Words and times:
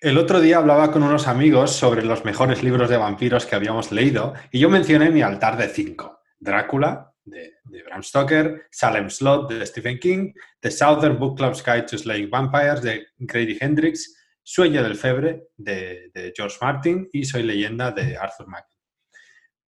El 0.00 0.16
otro 0.16 0.40
día 0.40 0.56
hablaba 0.56 0.90
con 0.92 1.02
unos 1.02 1.28
amigos 1.28 1.76
sobre 1.76 2.02
los 2.02 2.24
mejores 2.24 2.62
libros 2.62 2.88
de 2.88 2.96
vampiros 2.96 3.44
que 3.44 3.54
habíamos 3.54 3.92
leído 3.92 4.32
y 4.50 4.58
yo 4.58 4.70
mencioné 4.70 5.10
mi 5.10 5.20
altar 5.20 5.58
de 5.58 5.68
cinco. 5.68 6.22
Drácula, 6.38 7.12
de, 7.22 7.52
Bram 7.84 8.02
Stoker, 8.02 8.62
Salem 8.70 9.10
Slot, 9.10 9.52
de 9.52 9.66
Stephen 9.66 9.98
King, 9.98 10.32
The 10.58 10.70
Southern 10.70 11.18
Book 11.18 11.36
Club's 11.36 11.62
Guide 11.62 11.82
to 11.82 11.98
Slaying 11.98 12.30
Vampires, 12.30 12.80
de 12.80 13.08
Grady 13.18 13.58
Hendrix, 13.60 14.16
Sueño 14.42 14.82
del 14.82 14.96
Febre, 14.96 15.48
de, 15.58 16.32
George 16.34 16.56
Martin 16.62 17.06
y 17.12 17.26
Soy 17.26 17.42
Leyenda, 17.42 17.90
de 17.90 18.16
Arthur 18.16 18.48
Mack. 18.48 18.68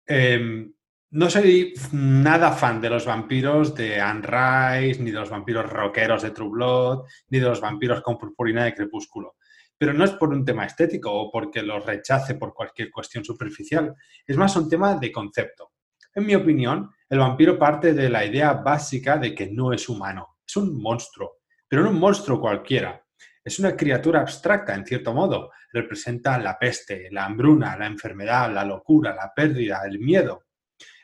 Em, 0.07 0.71
no 1.12 1.30
soy 1.30 1.73
nada 1.93 2.52
fan 2.52 2.79
de 2.79 2.91
los 2.91 3.07
vampiros 3.07 3.75
de 3.75 3.98
Anne 3.98 4.21
Rice, 4.21 5.02
ni 5.02 5.12
de 5.12 5.21
los 5.21 5.30
vampiros 5.30 5.71
rockeros 5.71 6.21
de 6.21 6.30
True 6.32 6.50
Blood, 6.50 7.05
ni 7.30 7.39
de 7.39 7.48
los 7.48 7.61
vampiros 7.62 8.02
con 8.02 8.18
purpurina 8.18 8.64
de 8.64 8.75
Crepúsculo 8.75 9.37
pero 9.81 9.95
no 9.95 10.05
es 10.05 10.11
por 10.11 10.29
un 10.29 10.45
tema 10.45 10.67
estético 10.67 11.11
o 11.11 11.30
porque 11.33 11.62
los 11.62 11.87
rechace 11.87 12.34
por 12.34 12.52
cualquier 12.52 12.91
cuestión 12.91 13.25
superficial, 13.25 13.95
es 14.27 14.37
más 14.37 14.55
un 14.57 14.69
tema 14.69 14.97
de 14.97 15.11
concepto. 15.11 15.73
En 16.15 16.27
mi 16.27 16.34
opinión, 16.34 16.91
el 17.09 17.19
vampiro 17.19 17.59
parte 17.59 17.95
de 17.95 18.11
la 18.11 18.27
idea 18.27 18.52
básica 18.52 19.16
de 19.16 19.35
que 19.35 19.51
no 19.51 19.73
es 19.73 19.88
humano, 19.88 20.37
es 20.47 20.55
un 20.59 20.79
monstruo, 20.79 21.38
pero 21.66 21.83
no 21.83 21.88
un 21.88 21.98
monstruo 21.98 22.38
cualquiera. 22.38 23.02
Es 23.43 23.59
una 23.59 23.74
criatura 23.74 24.21
abstracta, 24.21 24.74
en 24.74 24.85
cierto 24.85 25.15
modo. 25.15 25.51
Representa 25.73 26.37
la 26.37 26.59
peste, 26.59 27.09
la 27.10 27.24
hambruna, 27.24 27.74
la 27.79 27.87
enfermedad, 27.87 28.52
la 28.52 28.66
locura, 28.66 29.15
la 29.15 29.33
pérdida, 29.35 29.80
el 29.87 29.99
miedo. 29.99 30.45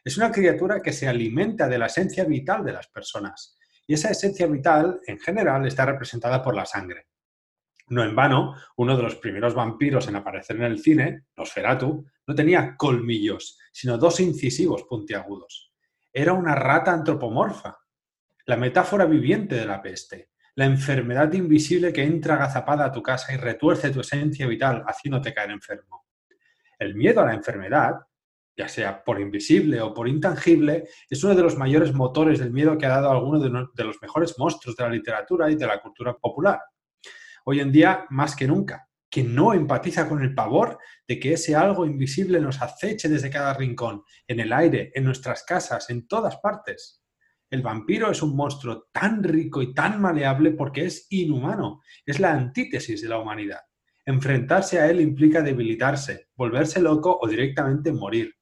Es 0.05 0.19
una 0.19 0.31
criatura 0.31 0.83
que 0.83 0.93
se 0.93 1.09
alimenta 1.09 1.67
de 1.67 1.79
la 1.79 1.87
esencia 1.87 2.25
vital 2.25 2.62
de 2.62 2.75
las 2.75 2.89
personas. 2.89 3.56
Y 3.87 3.95
esa 3.95 4.11
esencia 4.11 4.47
vital, 4.47 5.01
en 5.06 5.19
general, 5.19 5.67
está 5.67 5.87
representada 5.87 6.43
por 6.43 6.55
la 6.55 6.67
sangre. 6.67 7.06
No 7.89 8.03
en 8.03 8.17
vano, 8.17 8.57
uno 8.77 8.97
de 8.97 9.03
los 9.03 9.15
primeros 9.17 9.55
vampiros 9.55 10.09
en 10.09 10.17
aparecer 10.17 10.57
en 10.57 10.65
el 10.65 10.81
cine, 10.81 11.27
Nosferatu, 11.37 12.05
no 12.27 12.34
tenía 12.34 12.77
colmillos, 12.77 13.59
sino 13.73 13.97
dos 13.97 14.19
incisivos 14.19 14.83
puntiagudos. 14.84 15.73
Era 16.12 16.33
una 16.33 16.56
rata 16.56 16.93
antropomorfa, 16.93 17.78
la 18.47 18.56
metáfora 18.56 19.05
viviente 19.05 19.55
de 19.55 19.67
la 19.67 19.81
peste, 19.81 20.31
la 20.56 20.65
enfermedad 20.65 21.33
invisible 21.33 21.93
que 21.93 22.03
entra 22.03 22.34
agazapada 22.34 22.87
a 22.87 22.93
tu 22.93 23.03
casa 23.03 23.33
y 23.33 23.37
retuerce 23.37 23.91
tu 23.91 24.00
esencia 24.00 24.48
vital 24.48 24.83
haciéndote 24.87 25.33
caer 25.33 25.50
enfermo. 25.50 26.06
El 26.78 26.97
miedo 26.97 27.21
a 27.21 27.27
la 27.27 27.34
enfermedad, 27.34 28.00
ya 28.56 28.69
sea 28.69 29.05
por 29.05 29.21
invisible 29.21 29.81
o 29.81 29.95
por 29.95 30.09
intangible, 30.09 30.89
es 31.09 31.23
uno 31.23 31.37
de 31.37 31.43
los 31.43 31.56
mayores 31.56 31.93
motores 31.93 32.41
del 32.41 32.53
miedo 32.53 32.77
que 32.77 32.87
ha 32.87 33.00
dado 33.00 33.11
alguno 33.11 33.39
de 33.39 33.84
los 33.84 34.03
mejores 34.03 34.37
monstruos 34.39 34.75
de 34.75 34.84
la 34.84 34.91
literatura 34.91 35.50
y 35.50 35.55
de 35.55 35.67
la 35.67 35.81
cultura 35.81 36.15
popular 36.17 36.61
hoy 37.48 37.61
en 37.61 37.70
día 37.70 38.06
más 38.11 38.34
que 38.34 38.48
nunca, 38.48 38.89
que 39.08 39.22
no 39.22 39.55
empatiza 39.55 40.08
con 40.08 40.20
el 40.20 40.34
pavor 40.34 40.78
de 41.06 41.20
que 41.20 41.33
ese 41.34 41.55
algo 41.55 41.86
invisible 41.86 42.41
nos 42.41 42.61
aceche 42.61 43.08
desde 43.08 43.30
cada 43.30 43.55
rincón, 43.55 44.03
en 44.27 44.41
el 44.41 44.53
aire, 44.53 44.91
en 44.94 45.05
nuestras 45.05 45.44
casas, 45.44 45.88
en 45.91 46.08
todas 46.08 46.38
partes. 46.38 47.05
El 47.48 47.62
vampiro 47.62 48.11
es 48.11 48.20
un 48.20 48.34
monstruo 48.34 48.88
tan 48.91 49.22
rico 49.22 49.62
y 49.62 49.72
tan 49.72 50.00
maleable 50.00 50.50
porque 50.50 50.86
es 50.86 51.06
inhumano, 51.11 51.83
es 52.05 52.19
la 52.19 52.33
antítesis 52.33 53.00
de 53.00 53.08
la 53.08 53.20
humanidad. 53.20 53.60
Enfrentarse 54.05 54.81
a 54.81 54.91
él 54.91 55.00
implica 55.00 55.41
debilitarse, 55.41 56.31
volverse 56.34 56.81
loco 56.81 57.16
o 57.20 57.28
directamente 57.28 57.92
morir. 57.92 58.34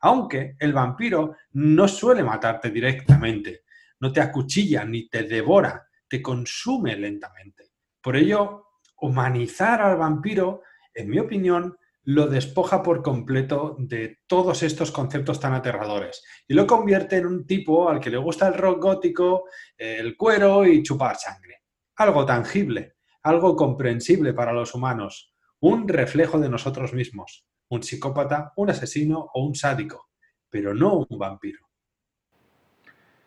Aunque 0.00 0.56
el 0.58 0.72
vampiro 0.72 1.36
no 1.52 1.86
suele 1.88 2.22
matarte 2.22 2.70
directamente, 2.70 3.64
no 4.00 4.10
te 4.10 4.22
acuchilla 4.22 4.82
ni 4.86 5.10
te 5.10 5.24
devora, 5.24 5.86
te 6.08 6.22
consume 6.22 6.96
lentamente. 6.96 7.65
Por 8.06 8.14
ello, 8.14 8.68
humanizar 9.00 9.82
al 9.82 9.96
vampiro, 9.96 10.62
en 10.94 11.10
mi 11.10 11.18
opinión, 11.18 11.76
lo 12.04 12.28
despoja 12.28 12.80
por 12.80 13.02
completo 13.02 13.74
de 13.80 14.20
todos 14.28 14.62
estos 14.62 14.92
conceptos 14.92 15.40
tan 15.40 15.54
aterradores 15.54 16.22
y 16.46 16.54
lo 16.54 16.68
convierte 16.68 17.16
en 17.16 17.26
un 17.26 17.48
tipo 17.48 17.88
al 17.88 17.98
que 17.98 18.10
le 18.10 18.18
gusta 18.18 18.46
el 18.46 18.54
rock 18.54 18.80
gótico, 18.80 19.46
el 19.76 20.16
cuero 20.16 20.64
y 20.64 20.84
chupar 20.84 21.16
sangre. 21.16 21.62
Algo 21.96 22.24
tangible, 22.24 22.94
algo 23.24 23.56
comprensible 23.56 24.32
para 24.34 24.52
los 24.52 24.72
humanos, 24.72 25.34
un 25.58 25.88
reflejo 25.88 26.38
de 26.38 26.48
nosotros 26.48 26.94
mismos, 26.94 27.44
un 27.70 27.82
psicópata, 27.82 28.52
un 28.54 28.70
asesino 28.70 29.30
o 29.34 29.44
un 29.44 29.56
sádico, 29.56 30.10
pero 30.48 30.72
no 30.72 31.04
un 31.08 31.18
vampiro. 31.18 31.65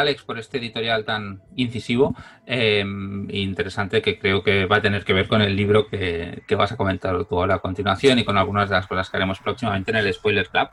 Alex, 0.00 0.22
por 0.22 0.38
este 0.38 0.58
editorial 0.58 1.04
tan 1.04 1.42
incisivo 1.56 2.14
e 2.46 2.84
interesante 3.30 4.02
que 4.02 4.18
creo 4.18 4.42
que 4.42 4.66
va 4.66 4.76
a 4.76 4.82
tener 4.82 5.04
que 5.04 5.12
ver 5.12 5.28
con 5.28 5.42
el 5.42 5.54
libro 5.56 5.88
que, 5.88 6.42
vas 6.56 6.72
a 6.72 6.76
comentar 6.76 7.24
tú 7.24 7.38
ahora 7.38 7.56
a 7.56 7.58
continuación 7.58 8.18
y 8.18 8.24
con 8.24 8.38
algunas 8.38 8.68
de 8.68 8.76
las 8.76 8.86
cosas 8.86 9.10
que 9.10 9.16
haremos 9.16 9.38
próximamente 9.40 9.90
en 9.90 9.98
el 9.98 10.12
Spoiler 10.12 10.48
Club. 10.48 10.68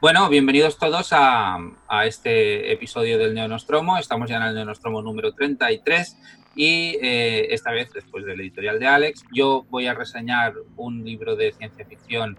Bueno, 0.00 0.28
bienvenidos 0.28 0.78
todos 0.78 1.08
a, 1.12 1.58
este 2.04 2.72
episodio 2.72 3.18
del 3.18 3.34
Neonostromo. 3.34 3.98
Estamos 3.98 4.30
ya 4.30 4.36
en 4.36 4.42
el 4.44 4.54
Neonostromo 4.54 5.02
número 5.02 5.32
33 5.32 6.16
y 6.54 6.96
eh, 7.02 7.54
esta 7.54 7.70
vez, 7.72 7.92
después 7.92 8.24
del 8.24 8.40
editorial 8.40 8.78
de 8.78 8.86
Alex, 8.86 9.24
yo 9.32 9.66
voy 9.70 9.86
a 9.86 9.94
reseñar 9.94 10.54
un 10.76 11.04
libro 11.04 11.36
de 11.36 11.52
ciencia 11.52 11.84
ficción 11.84 12.38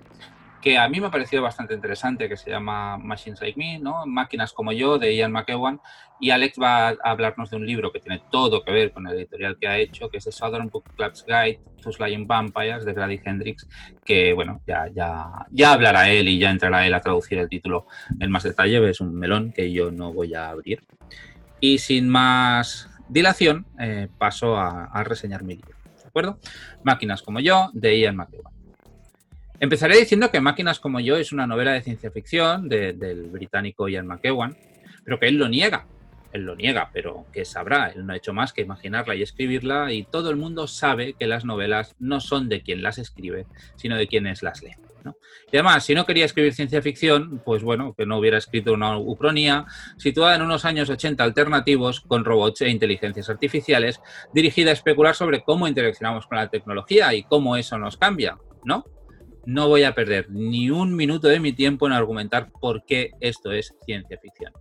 que 0.62 0.78
a 0.78 0.90
mí 0.90 1.00
me 1.00 1.08
ha 1.08 1.12
parecido 1.12 1.42
bastante 1.42 1.74
interesante, 1.74 2.28
que 2.28 2.36
se 2.36 2.50
llama 2.50 2.98
Machines 2.98 3.42
Like 3.42 3.58
Me, 3.58 3.80
¿no? 3.80 4.06
Máquinas 4.06 4.52
como 4.52 4.72
yo, 4.72 4.98
de 4.98 5.16
Ian 5.16 5.32
McEwan, 5.32 5.80
y 6.20 6.32
Alex 6.32 6.60
va 6.62 6.90
a 6.90 6.96
hablarnos 7.04 7.50
de 7.50 7.58
un 7.58 7.66
libro 7.66 7.92
que 7.92 8.00
tiene 8.00 8.22
todo 8.30 8.64
que 8.64 8.72
ver 8.72 8.92
con 8.92 9.08
el 9.08 9.18
editorial 9.18 9.58
que 9.60 9.68
ha 9.68 9.78
hecho, 9.78 10.10
que 10.10 10.18
es 10.18 10.26
The 10.26 10.32
Southern 10.32 10.70
Book 10.70 10.84
Club's 10.96 11.26
Guide 11.26 11.62
to 11.82 11.92
Slaying 11.92 12.28
Vampires, 12.28 12.84
de 12.84 12.94
Grady 12.94 13.22
Hendrix, 13.24 13.68
que, 14.04 14.34
bueno, 14.34 14.62
ya, 14.68 14.88
ya, 14.94 15.46
ya 15.52 15.74
hablará 15.74 16.10
él 16.10 16.28
y 16.28 16.40
ya 16.40 16.52
entrará 16.52 16.86
él 16.86 16.94
a 16.94 17.00
traducir 17.00 17.38
el 17.38 17.48
título 17.48 17.88
en 18.20 18.30
más 18.30 18.44
detalle, 18.44 18.90
es 18.90 19.00
un 19.00 19.16
melón 19.16 19.54
que 19.54 19.72
yo 19.72 19.92
no 19.92 20.12
voy 20.12 20.34
a 20.34 20.50
abrir. 20.50 20.84
Y 21.62 21.78
sin 21.78 22.10
más 22.10 22.90
dilación, 23.08 23.66
eh, 23.80 24.10
paso 24.18 24.58
a, 24.58 24.86
a 24.86 25.04
reseñar 25.04 25.44
mi 25.44 25.56
libro, 25.56 25.76
¿de 26.02 26.08
acuerdo? 26.08 26.40
Máquinas 26.84 27.22
como 27.22 27.40
yo, 27.40 27.70
de 27.74 27.98
Ian 28.00 28.18
McEwan. 28.18 28.59
Empezaré 29.62 29.98
diciendo 29.98 30.32
que 30.32 30.40
Máquinas 30.40 30.80
como 30.80 31.02
yo 31.02 31.18
es 31.18 31.34
una 31.34 31.46
novela 31.46 31.74
de 31.74 31.82
ciencia 31.82 32.12
ficción 32.12 32.70
del 32.70 33.30
británico 33.30 33.90
Ian 33.90 34.08
McEwan, 34.08 34.56
pero 35.04 35.20
que 35.20 35.28
él 35.28 35.36
lo 35.36 35.50
niega. 35.50 35.86
Él 36.32 36.44
lo 36.44 36.56
niega, 36.56 36.92
pero 36.94 37.26
que 37.34 37.44
sabrá, 37.44 37.88
él 37.88 38.06
no 38.06 38.14
ha 38.14 38.16
hecho 38.16 38.34
más 38.34 38.54
que 38.54 38.62
imaginarla 38.62 39.16
y 39.16 39.24
escribirla 39.24 39.92
y 39.92 40.04
todo 40.04 40.30
el 40.30 40.38
mundo 40.38 40.68
sabe 40.68 41.14
que 41.14 41.26
las 41.28 41.44
novelas 41.44 41.96
no 42.00 42.20
son 42.20 42.48
de 42.48 42.62
quien 42.62 42.84
las 42.84 43.00
escribe, 43.00 43.48
sino 43.76 43.98
de 43.98 44.08
quienes 44.08 44.44
las 44.44 44.62
leen. 44.62 44.80
Y 45.52 45.58
además, 45.58 45.84
si 45.84 45.96
no 45.96 46.06
quería 46.06 46.26
escribir 46.26 46.54
ciencia 46.54 46.82
ficción, 46.82 47.42
pues 47.44 47.64
bueno, 47.64 47.96
que 47.98 48.06
no 48.06 48.18
hubiera 48.18 48.38
escrito 48.38 48.74
una 48.74 48.98
ucronía 48.98 49.66
situada 49.98 50.36
en 50.36 50.44
unos 50.44 50.66
años 50.66 50.90
80 50.90 51.24
alternativos 51.24 52.02
con 52.02 52.24
robots 52.24 52.62
e 52.62 52.70
inteligencias 52.70 53.30
artificiales, 53.30 54.00
dirigida 54.34 54.70
a 54.70 54.74
especular 54.74 55.16
sobre 55.16 55.42
cómo 55.42 55.68
interaccionamos 55.68 56.28
con 56.28 56.38
la 56.38 56.50
tecnología 56.50 57.14
y 57.14 57.24
cómo 57.24 57.58
eso 57.58 57.78
nos 57.80 57.98
cambia, 57.98 58.38
¿no? 58.64 58.86
No 59.50 59.68
voy 59.68 59.82
a 59.82 59.96
perder 59.96 60.30
ni 60.30 60.70
un 60.70 60.96
minuto 60.96 61.28
de 61.28 61.40
mi 61.40 61.54
tiempo 61.54 61.88
en 61.88 61.94
argumentar 61.94 62.52
por 62.52 62.86
qué 62.86 63.14
esto 63.20 63.52
es 63.52 63.74
ciencia 63.84 64.20
ficción. 64.20 64.54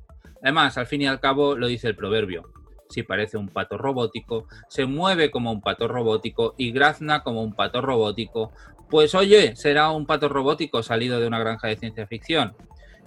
Además, 0.42 0.78
al 0.78 0.86
fin 0.86 1.02
y 1.02 1.06
al 1.06 1.20
cabo, 1.20 1.56
lo 1.56 1.66
dice 1.66 1.88
el 1.88 1.94
proverbio. 1.94 2.50
Si 2.88 3.02
parece 3.02 3.36
un 3.36 3.50
pato 3.50 3.76
robótico, 3.76 4.46
se 4.70 4.86
mueve 4.86 5.30
como 5.30 5.52
un 5.52 5.60
pato 5.60 5.88
robótico 5.88 6.54
y 6.56 6.72
grazna 6.72 7.22
como 7.22 7.42
un 7.42 7.52
pato 7.52 7.82
robótico, 7.82 8.50
pues 8.88 9.14
oye, 9.14 9.56
será 9.56 9.90
un 9.90 10.06
pato 10.06 10.30
robótico 10.30 10.82
salido 10.82 11.20
de 11.20 11.26
una 11.26 11.38
granja 11.38 11.68
de 11.68 11.76
ciencia 11.76 12.06
ficción. 12.06 12.56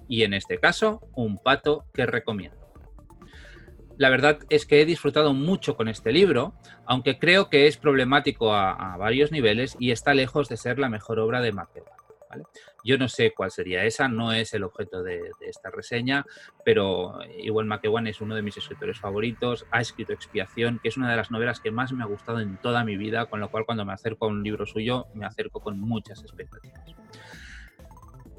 Y 0.08 0.22
en 0.22 0.36
este 0.36 0.60
caso, 0.60 1.02
un 1.16 1.40
pato 1.40 1.86
que 1.96 2.06
recomiendo. 2.06 2.58
La 4.02 4.10
verdad 4.10 4.40
es 4.50 4.66
que 4.66 4.82
he 4.82 4.86
disfrutado 4.88 5.36
mucho 5.36 5.78
con 5.78 5.88
este 5.88 6.12
libro, 6.12 6.56
aunque 6.88 7.20
creo 7.20 7.52
que 7.52 7.68
es 7.68 7.78
problemático 7.78 8.52
a, 8.52 8.98
varios 8.98 9.32
niveles 9.32 9.78
y 9.80 9.92
está 9.92 10.16
lejos 10.16 10.50
de 10.50 10.58
ser 10.58 10.80
la 10.80 10.90
mejor 10.90 11.20
obra 11.20 11.40
de 11.40 11.52
McEwan. 11.52 11.94
Yo 12.84 12.98
no 12.98 13.08
sé 13.08 13.32
cuál 13.32 13.52
sería 13.52 13.86
esa, 13.86 14.08
no 14.08 14.34
es 14.34 14.56
el 14.56 14.64
objeto 14.64 15.04
de, 15.04 15.30
esta 15.42 15.70
reseña, 15.70 16.26
pero 16.66 17.20
igual 17.44 17.68
McEwan 17.68 18.08
es 18.08 18.22
uno 18.22 18.34
de 18.34 18.42
mis 18.42 18.58
escritores 18.58 19.00
favoritos, 19.00 19.68
ha 19.70 19.82
escrito 19.82 20.14
Expiación, 20.14 20.80
que 20.82 20.90
es 20.90 20.98
una 20.98 21.12
de 21.12 21.18
las 21.18 21.30
novelas 21.30 21.60
que 21.60 21.70
más 21.70 21.94
me 21.94 22.04
ha 22.04 22.08
gustado 22.08 22.40
en 22.40 22.58
toda 22.58 22.84
mi 22.84 22.98
vida, 22.98 23.28
con 23.28 23.40
lo 23.40 23.52
cual 23.52 23.68
cuando 23.68 23.86
me 23.86 23.94
acerco 23.94 24.26
a 24.26 24.30
un 24.30 24.42
libro 24.42 24.66
suyo 24.66 25.10
me 25.14 25.28
acerco 25.28 25.60
con 25.60 25.80
muchas 25.80 26.24
expectativas. 26.24 26.96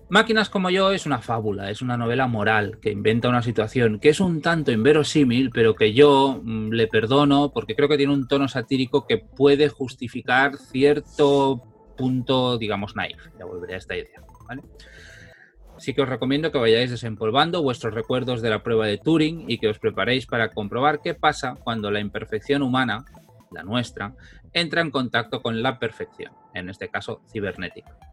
Máquinas 0.08 0.50
como 0.50 0.68
yo 0.68 0.90
es 0.92 1.06
una 1.06 1.20
fábula, 1.20 1.70
es 1.70 1.80
una 1.80 1.96
novela 1.96 2.26
moral 2.26 2.78
que 2.80 2.90
inventa 2.90 3.28
una 3.28 3.42
situación 3.42 3.98
que 3.98 4.10
es 4.10 4.20
un 4.20 4.42
tanto 4.42 4.70
inverosímil, 4.70 5.50
pero 5.50 5.74
que 5.74 5.94
yo 5.94 6.40
mm, 6.42 6.70
le 6.70 6.86
perdono 6.86 7.50
porque 7.52 7.74
creo 7.74 7.88
que 7.88 7.96
tiene 7.96 8.12
un 8.12 8.28
tono 8.28 8.46
satírico 8.48 9.06
que 9.06 9.18
puede 9.18 9.68
justificar 9.68 10.56
cierto 10.56 11.62
punto, 11.96 12.58
digamos, 12.58 12.94
naif. 12.94 13.16
Ya 13.38 13.44
volveré 13.44 13.74
a 13.74 13.78
esta 13.78 13.96
idea. 13.96 14.22
Así 15.76 15.94
que 15.94 16.02
os 16.02 16.08
recomiendo 16.08 16.52
que 16.52 16.58
vayáis 16.58 16.90
desempolvando 16.90 17.62
vuestros 17.62 17.94
recuerdos 17.94 18.42
de 18.42 18.50
la 18.50 18.62
prueba 18.62 18.86
de 18.86 18.98
Turing 18.98 19.50
y 19.50 19.58
que 19.58 19.68
os 19.68 19.78
preparéis 19.78 20.26
para 20.26 20.50
comprobar 20.50 21.00
qué 21.00 21.14
pasa 21.14 21.56
cuando 21.64 21.90
la 21.90 22.00
imperfección 22.00 22.62
humana, 22.62 23.04
la 23.50 23.62
nuestra, 23.62 24.14
entra 24.52 24.82
en 24.82 24.90
contacto 24.90 25.42
con 25.42 25.62
la 25.62 25.78
perfección, 25.78 26.32
en 26.54 26.68
este 26.68 26.88
caso 26.88 27.22
cibernética. 27.32 28.11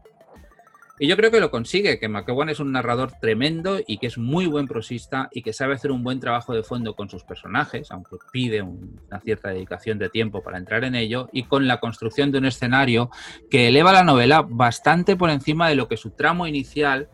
Y 1.02 1.08
yo 1.08 1.16
creo 1.16 1.30
que 1.30 1.40
lo 1.40 1.50
consigue, 1.50 1.98
que 1.98 2.10
McEwan 2.10 2.50
es 2.50 2.60
un 2.60 2.72
narrador 2.72 3.12
tremendo 3.22 3.78
y 3.86 3.96
que 3.96 4.06
es 4.06 4.18
muy 4.18 4.44
buen 4.44 4.66
prosista 4.66 5.30
y 5.32 5.40
que 5.40 5.54
sabe 5.54 5.72
hacer 5.72 5.92
un 5.92 6.04
buen 6.04 6.20
trabajo 6.20 6.52
de 6.52 6.62
fondo 6.62 6.94
con 6.94 7.08
sus 7.08 7.24
personajes, 7.24 7.90
aunque 7.90 8.16
pide 8.30 8.60
una 8.60 9.18
cierta 9.24 9.48
dedicación 9.48 9.98
de 9.98 10.10
tiempo 10.10 10.42
para 10.42 10.58
entrar 10.58 10.84
en 10.84 10.94
ello, 10.94 11.30
y 11.32 11.44
con 11.44 11.66
la 11.66 11.80
construcción 11.80 12.30
de 12.30 12.36
un 12.36 12.44
escenario 12.44 13.10
que 13.50 13.68
eleva 13.68 13.94
la 13.94 14.04
novela 14.04 14.42
bastante 14.46 15.16
por 15.16 15.30
encima 15.30 15.70
de 15.70 15.74
lo 15.74 15.88
que 15.88 15.96
su 15.96 16.10
tramo 16.10 16.46
inicial, 16.46 17.08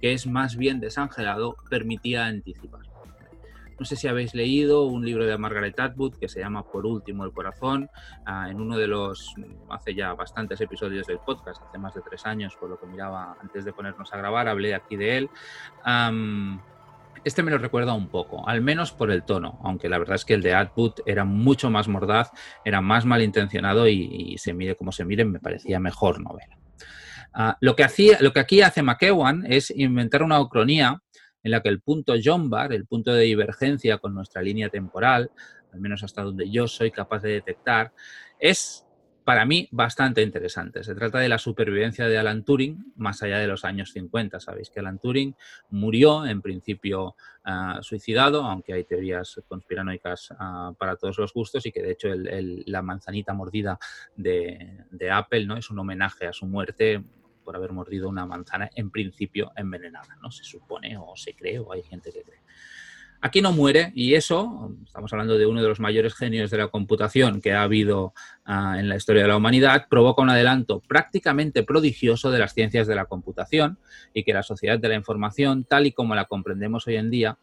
que 0.00 0.14
es 0.14 0.26
más 0.26 0.56
bien 0.56 0.80
desangelado, 0.80 1.54
permitía 1.70 2.26
anticipar. 2.26 2.80
No 3.78 3.84
sé 3.84 3.94
si 3.94 4.08
habéis 4.08 4.34
leído 4.34 4.84
un 4.84 5.04
libro 5.04 5.24
de 5.24 5.38
Margaret 5.38 5.78
Atwood 5.78 6.16
que 6.16 6.28
se 6.28 6.40
llama 6.40 6.64
Por 6.64 6.84
último 6.84 7.24
el 7.24 7.32
corazón. 7.32 7.88
Ah, 8.26 8.48
en 8.50 8.60
uno 8.60 8.76
de 8.76 8.88
los, 8.88 9.34
hace 9.70 9.94
ya 9.94 10.14
bastantes 10.14 10.60
episodios 10.60 11.06
del 11.06 11.20
podcast, 11.20 11.62
hace 11.62 11.78
más 11.78 11.94
de 11.94 12.00
tres 12.00 12.26
años, 12.26 12.56
por 12.56 12.70
lo 12.70 12.80
que 12.80 12.86
miraba 12.86 13.36
antes 13.40 13.64
de 13.64 13.72
ponernos 13.72 14.12
a 14.12 14.16
grabar, 14.16 14.48
hablé 14.48 14.74
aquí 14.74 14.96
de 14.96 15.18
él. 15.18 15.30
este 17.22 17.42
me 17.44 17.52
lo 17.52 17.58
recuerda 17.58 17.92
un 17.92 18.08
poco, 18.08 18.48
al 18.48 18.62
menos 18.62 18.90
por 18.90 19.12
el 19.12 19.22
tono, 19.22 19.60
aunque 19.62 19.88
la 19.88 19.98
verdad 19.98 20.16
es 20.16 20.24
que 20.24 20.34
el 20.34 20.42
de 20.42 20.54
Atwood 20.54 20.94
era 21.06 21.24
mucho 21.24 21.70
más 21.70 21.86
mordaz, 21.86 22.32
era 22.64 22.80
más 22.80 23.04
malintencionado 23.04 23.86
y, 23.86 24.36
se 24.38 24.54
mire 24.54 24.74
como 24.74 24.90
se 24.90 25.04
mire, 25.04 25.24
me 25.24 25.38
parecía 25.38 25.78
mejor 25.78 26.20
novela. 26.20 26.58
Ah, 27.32 27.56
lo, 27.60 27.76
que 27.76 27.84
hacía, 27.84 28.18
lo 28.20 28.32
que 28.32 28.40
aquí 28.40 28.62
hace 28.62 28.82
McEwan 28.82 29.44
es 29.46 29.70
inventar 29.70 30.24
una 30.24 30.40
ocronía 30.40 31.00
en 31.42 31.50
la 31.50 31.62
que 31.62 31.68
el 31.68 31.80
punto 31.80 32.14
John 32.22 32.50
el 32.70 32.86
punto 32.86 33.12
de 33.12 33.24
divergencia 33.24 33.98
con 33.98 34.14
nuestra 34.14 34.42
línea 34.42 34.68
temporal, 34.68 35.30
al 35.72 35.80
menos 35.80 36.02
hasta 36.02 36.22
donde 36.22 36.50
yo 36.50 36.66
soy 36.66 36.90
capaz 36.90 37.22
de 37.22 37.32
detectar, 37.32 37.92
es 38.38 38.84
para 39.28 39.44
mí 39.44 39.68
bastante 39.72 40.22
interesante. 40.22 40.82
Se 40.82 40.94
trata 40.94 41.18
de 41.18 41.28
la 41.28 41.36
supervivencia 41.36 42.08
de 42.08 42.16
Alan 42.16 42.44
Turing 42.44 42.94
más 42.96 43.22
allá 43.22 43.38
de 43.38 43.46
los 43.46 43.62
años 43.62 43.92
50. 43.92 44.40
Sabéis 44.40 44.70
que 44.70 44.80
Alan 44.80 44.98
Turing 44.98 45.36
murió 45.68 46.24
en 46.24 46.40
principio 46.40 47.14
ah, 47.44 47.78
suicidado, 47.82 48.44
aunque 48.44 48.72
hay 48.72 48.84
teorías 48.84 49.38
conspiranoicas 49.46 50.32
ah, 50.38 50.72
para 50.78 50.96
todos 50.96 51.18
los 51.18 51.34
gustos 51.34 51.66
y 51.66 51.72
que 51.72 51.82
de 51.82 51.92
hecho 51.92 52.08
la 52.14 52.80
manzanita 52.80 53.34
mordida 53.34 53.78
de, 54.16 54.86
de, 54.90 55.10
Apple 55.10 55.44
¿no? 55.44 55.58
es 55.58 55.68
un 55.68 55.78
homenaje 55.78 56.26
a 56.26 56.32
su 56.32 56.46
muerte 56.46 57.04
por 57.48 57.56
haber 57.56 57.72
mordido 57.72 58.10
una 58.10 58.26
manzana 58.26 58.68
en 58.74 58.90
principio 58.90 59.52
envenenada, 59.56 60.18
¿no? 60.20 60.30
Se 60.30 60.44
supone 60.44 60.98
o 60.98 61.16
se 61.16 61.32
cree 61.32 61.58
o 61.58 61.72
hay 61.72 61.82
gente 61.82 62.12
que 62.12 62.20
cree. 62.20 62.40
Aquí 63.22 63.40
no 63.40 63.52
muere 63.52 63.90
y 63.94 64.16
eso, 64.16 64.70
estamos 64.84 65.10
hablando 65.14 65.38
de 65.38 65.46
uno 65.46 65.62
de 65.62 65.68
los 65.68 65.80
mayores 65.80 66.14
genios 66.14 66.50
de 66.50 66.58
la 66.58 66.68
computación 66.68 67.40
que 67.40 67.54
ha 67.54 67.62
habido 67.62 68.12
ah, 68.44 68.76
en 68.78 68.90
la 68.90 68.96
historia 68.96 69.22
de 69.22 69.28
la 69.28 69.38
humanidad, 69.38 69.86
provoca 69.88 70.20
un 70.20 70.28
adelanto 70.28 70.80
prácticamente 70.80 71.62
prodigioso 71.62 72.30
de 72.30 72.38
las 72.38 72.52
ciencias 72.52 72.86
de 72.86 72.94
la 72.94 73.06
computación 73.06 73.78
y 74.12 74.24
que 74.24 74.34
la 74.34 74.42
sociedad 74.42 74.78
de 74.78 74.88
la 74.90 74.96
información, 74.96 75.64
tal 75.64 75.86
y 75.86 75.92
como 75.92 76.14
la 76.14 76.26
comprendemos 76.26 76.86
hoy 76.86 76.96
en 76.96 77.08
día, 77.08 77.38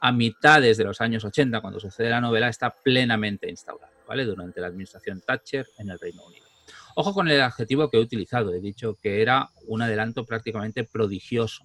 a 0.00 0.12
mitades 0.12 0.76
de 0.76 0.84
los 0.84 1.00
años 1.00 1.24
80, 1.24 1.60
cuando 1.60 1.80
sucede 1.80 2.10
la 2.10 2.20
novela, 2.20 2.46
está 2.46 2.70
plenamente 2.70 3.50
instaurada, 3.50 3.90
¿vale? 4.06 4.24
Durante 4.24 4.60
la 4.60 4.68
administración 4.68 5.20
Thatcher 5.26 5.66
en 5.78 5.90
el 5.90 5.98
Reino 5.98 6.24
Unido. 6.24 6.51
Ojo 6.94 7.14
con 7.14 7.28
el 7.28 7.40
adjetivo 7.40 7.90
que 7.90 7.96
he 7.96 8.00
utilizado, 8.00 8.52
he 8.52 8.60
dicho 8.60 8.98
que 9.02 9.22
era 9.22 9.50
un 9.66 9.82
adelanto 9.82 10.24
prácticamente 10.24 10.84
prodigioso. 10.84 11.64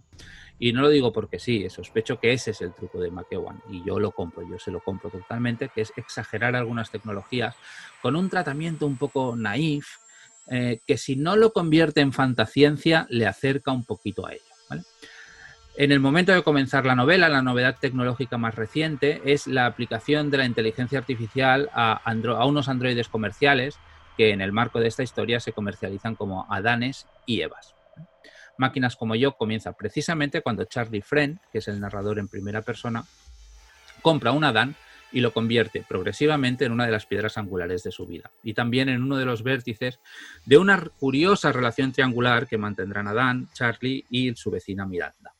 Y 0.59 0.73
no 0.73 0.81
lo 0.81 0.89
digo 0.89 1.13
porque 1.13 1.39
sí, 1.39 1.69
sospecho 1.69 2.19
que 2.19 2.33
ese 2.33 2.51
es 2.51 2.61
el 2.61 2.73
truco 2.73 2.99
de 2.99 3.11
McEwan 3.11 3.61
y 3.69 3.83
yo 3.85 3.99
lo 3.99 4.11
compro, 4.11 4.47
yo 4.49 4.57
se 4.57 4.71
lo 4.71 4.79
compro 4.79 5.09
totalmente, 5.09 5.69
que 5.69 5.81
es 5.81 5.93
exagerar 5.95 6.55
algunas 6.55 6.89
tecnologías 6.89 7.55
con 8.01 8.15
un 8.15 8.29
tratamiento 8.29 8.87
un 8.87 8.97
poco 8.97 9.35
naif, 9.35 9.87
eh, 10.49 10.79
que 10.87 10.97
si 10.97 11.15
no 11.15 11.35
lo 11.35 11.53
convierte 11.53 12.01
en 12.01 12.13
fantasciencia, 12.13 13.05
le 13.09 13.27
acerca 13.27 13.71
un 13.71 13.85
poquito 13.85 14.25
a 14.25 14.33
ello. 14.33 14.43
En 15.75 15.91
el 15.91 15.99
momento 15.99 16.31
de 16.31 16.41
comenzar 16.41 16.87
la 16.87 16.95
novela, 16.95 17.29
la 17.29 17.43
novedad 17.43 17.77
tecnológica 17.79 18.39
más 18.39 18.55
reciente 18.55 19.21
es 19.25 19.45
la 19.45 19.67
aplicación 19.67 20.31
de 20.31 20.39
la 20.39 20.45
inteligencia 20.45 20.97
artificial 20.97 21.69
a, 21.71 22.01
a 22.03 22.45
unos 22.45 22.67
androides 22.67 23.09
comerciales 23.09 23.77
que 24.17 24.31
en 24.31 24.41
el 24.41 24.51
marco 24.51 24.79
de 24.79 24.87
esta 24.87 25.03
historia 25.03 25.39
se 25.39 25.53
comercializan 25.53 26.15
como 26.15 26.51
Adanes 26.51 27.07
y 27.25 27.41
Evas. 27.41 27.75
Máquinas 28.57 28.95
como 28.95 29.15
yo 29.15 29.33
comienza 29.37 29.73
precisamente 29.73 30.41
cuando 30.41 30.65
Charlie 30.65 31.01
Friend, 31.01 31.39
que 31.51 31.59
es 31.59 31.67
el 31.67 31.79
narrador 31.79 32.17
en 32.17 32.27
primera 32.27 32.63
persona, 32.63 33.05
compra 34.01 34.31
un 34.31 34.43
Adán 34.43 34.75
y 35.11 35.21
lo 35.21 35.31
convierte 35.31 35.85
progresivamente 35.87 36.65
en 36.65 36.71
una 36.71 36.85
de 36.85 36.91
las 36.91 37.05
piedras 37.05 37.37
angulares 37.37 37.83
de 37.83 37.91
su 37.91 38.05
vida 38.05 38.31
y 38.43 38.53
también 38.53 38.89
en 38.89 39.03
uno 39.03 39.17
de 39.17 39.25
los 39.25 39.43
vértices 39.43 39.99
de 40.45 40.57
una 40.57 40.81
curiosa 40.99 41.51
relación 41.51 41.91
triangular 41.91 42.47
que 42.47 42.57
mantendrán 42.57 43.07
Adán, 43.07 43.47
Charlie 43.53 44.05
y 44.09 44.35
su 44.35 44.51
vecina 44.51 44.85
Miranda. 44.85 45.36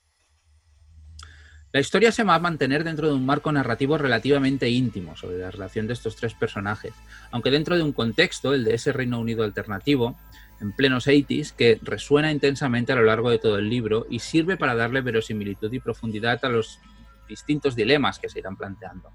La 1.73 1.81
historia 1.81 2.13
se 2.13 2.23
va 2.23 2.35
a 2.35 2.39
mantener 2.39 2.85
dentro 2.85 3.07
de 3.09 3.13
un 3.13 3.25
marco 3.25 3.51
narrativo 3.51 3.97
relativamente 3.97 4.69
íntimo 4.69 5.17
sobre 5.17 5.37
la 5.37 5.51
relación 5.51 5.85
de 5.85 5.93
estos 5.93 6.15
tres 6.15 6.33
personajes, 6.33 6.93
aunque 7.29 7.51
dentro 7.51 7.75
de 7.75 7.83
un 7.83 7.91
contexto, 7.91 8.53
el 8.53 8.63
de 8.63 8.75
ese 8.75 8.93
Reino 8.93 9.19
Unido 9.19 9.43
alternativo, 9.43 10.17
en 10.61 10.71
plenos 10.71 11.07
80s, 11.07 11.51
que 11.51 11.77
resuena 11.81 12.31
intensamente 12.31 12.93
a 12.93 12.95
lo 12.95 13.03
largo 13.03 13.29
de 13.29 13.37
todo 13.37 13.57
el 13.57 13.69
libro 13.69 14.07
y 14.09 14.19
sirve 14.19 14.55
para 14.55 14.75
darle 14.75 15.01
verosimilitud 15.01 15.71
y 15.73 15.79
profundidad 15.79 16.43
a 16.45 16.49
los 16.49 16.79
distintos 17.27 17.75
dilemas 17.75 18.17
que 18.17 18.29
se 18.29 18.39
irán 18.39 18.55
planteando. 18.55 19.11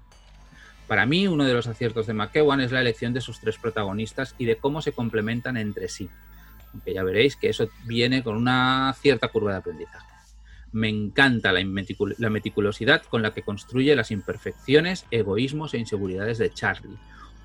Para 0.87 1.07
mí, 1.07 1.27
uno 1.27 1.45
de 1.45 1.53
los 1.53 1.65
aciertos 1.65 2.05
de 2.05 2.13
McEwan 2.13 2.61
es 2.61 2.71
la 2.71 2.81
elección 2.81 3.13
de 3.13 3.21
sus 3.21 3.39
tres 3.39 3.57
protagonistas 3.57 4.35
y 4.37 4.45
de 4.45 4.57
cómo 4.57 4.83
se 4.83 4.91
complementan 4.91 5.57
entre 5.57 5.89
sí, 5.89 6.07
aunque 6.71 6.93
ya 6.93 7.03
veréis 7.03 7.35
que 7.35 7.49
eso 7.49 7.67
viene 7.85 8.21
con 8.21 8.37
una 8.37 8.93
cierta 9.01 9.29
curva 9.29 9.53
de 9.53 9.57
aprendizaje. 9.57 10.12
Me 10.73 10.89
encanta 10.89 11.51
la, 11.51 11.63
meticulosidad 12.29 13.03
con 13.03 13.21
la 13.21 13.31
que 13.31 13.43
construye 13.43 13.95
las 13.95 14.09
imperfecciones, 14.09 15.05
egoísmos 15.11 15.75
e 15.75 15.77
inseguridades 15.77 16.39
de 16.39 16.51
Charlie. 16.51 16.97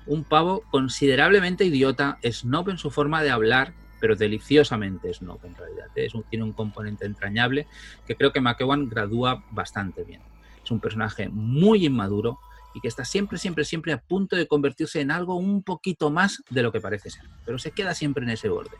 Un 0.07 0.23
pavo 0.23 0.63
considerablemente 0.71 1.63
idiota, 1.63 2.17
snob 2.23 2.69
en 2.69 2.79
su 2.79 2.89
forma 2.89 3.21
de 3.21 3.29
hablar, 3.29 3.73
pero 4.01 4.15
deliciosamente 4.15 5.13
snob 5.13 5.45
en 5.45 5.55
realidad. 5.55 5.85
tiene 6.31 6.43
un 6.43 6.53
componente 6.53 7.05
entrañable 7.05 7.67
que 8.07 8.15
creo 8.15 8.33
que 8.33 8.41
McEwan 8.41 8.89
gradúa 8.89 9.43
bastante 9.51 10.03
bien. 10.03 10.21
Es 10.63 10.71
un 10.71 10.79
personaje 10.79 11.29
muy 11.29 11.85
inmaduro 11.85 12.39
y 12.73 12.81
que 12.81 12.87
está 12.87 13.05
siempre, 13.05 13.37
siempre, 13.37 13.63
siempre 13.63 13.93
a 13.93 14.01
punto 14.01 14.35
de 14.37 14.47
convertirse 14.47 15.01
en 15.01 15.11
algo 15.11 15.35
un 15.35 15.61
poquito 15.61 16.09
más 16.09 16.41
de 16.49 16.63
lo 16.63 16.71
que 16.71 16.81
parece 16.81 17.11
ser, 17.11 17.25
pero 17.45 17.59
se 17.59 17.71
queda 17.71 17.93
siempre 17.93 18.23
en 18.23 18.31
ese 18.31 18.49
borde 18.49 18.77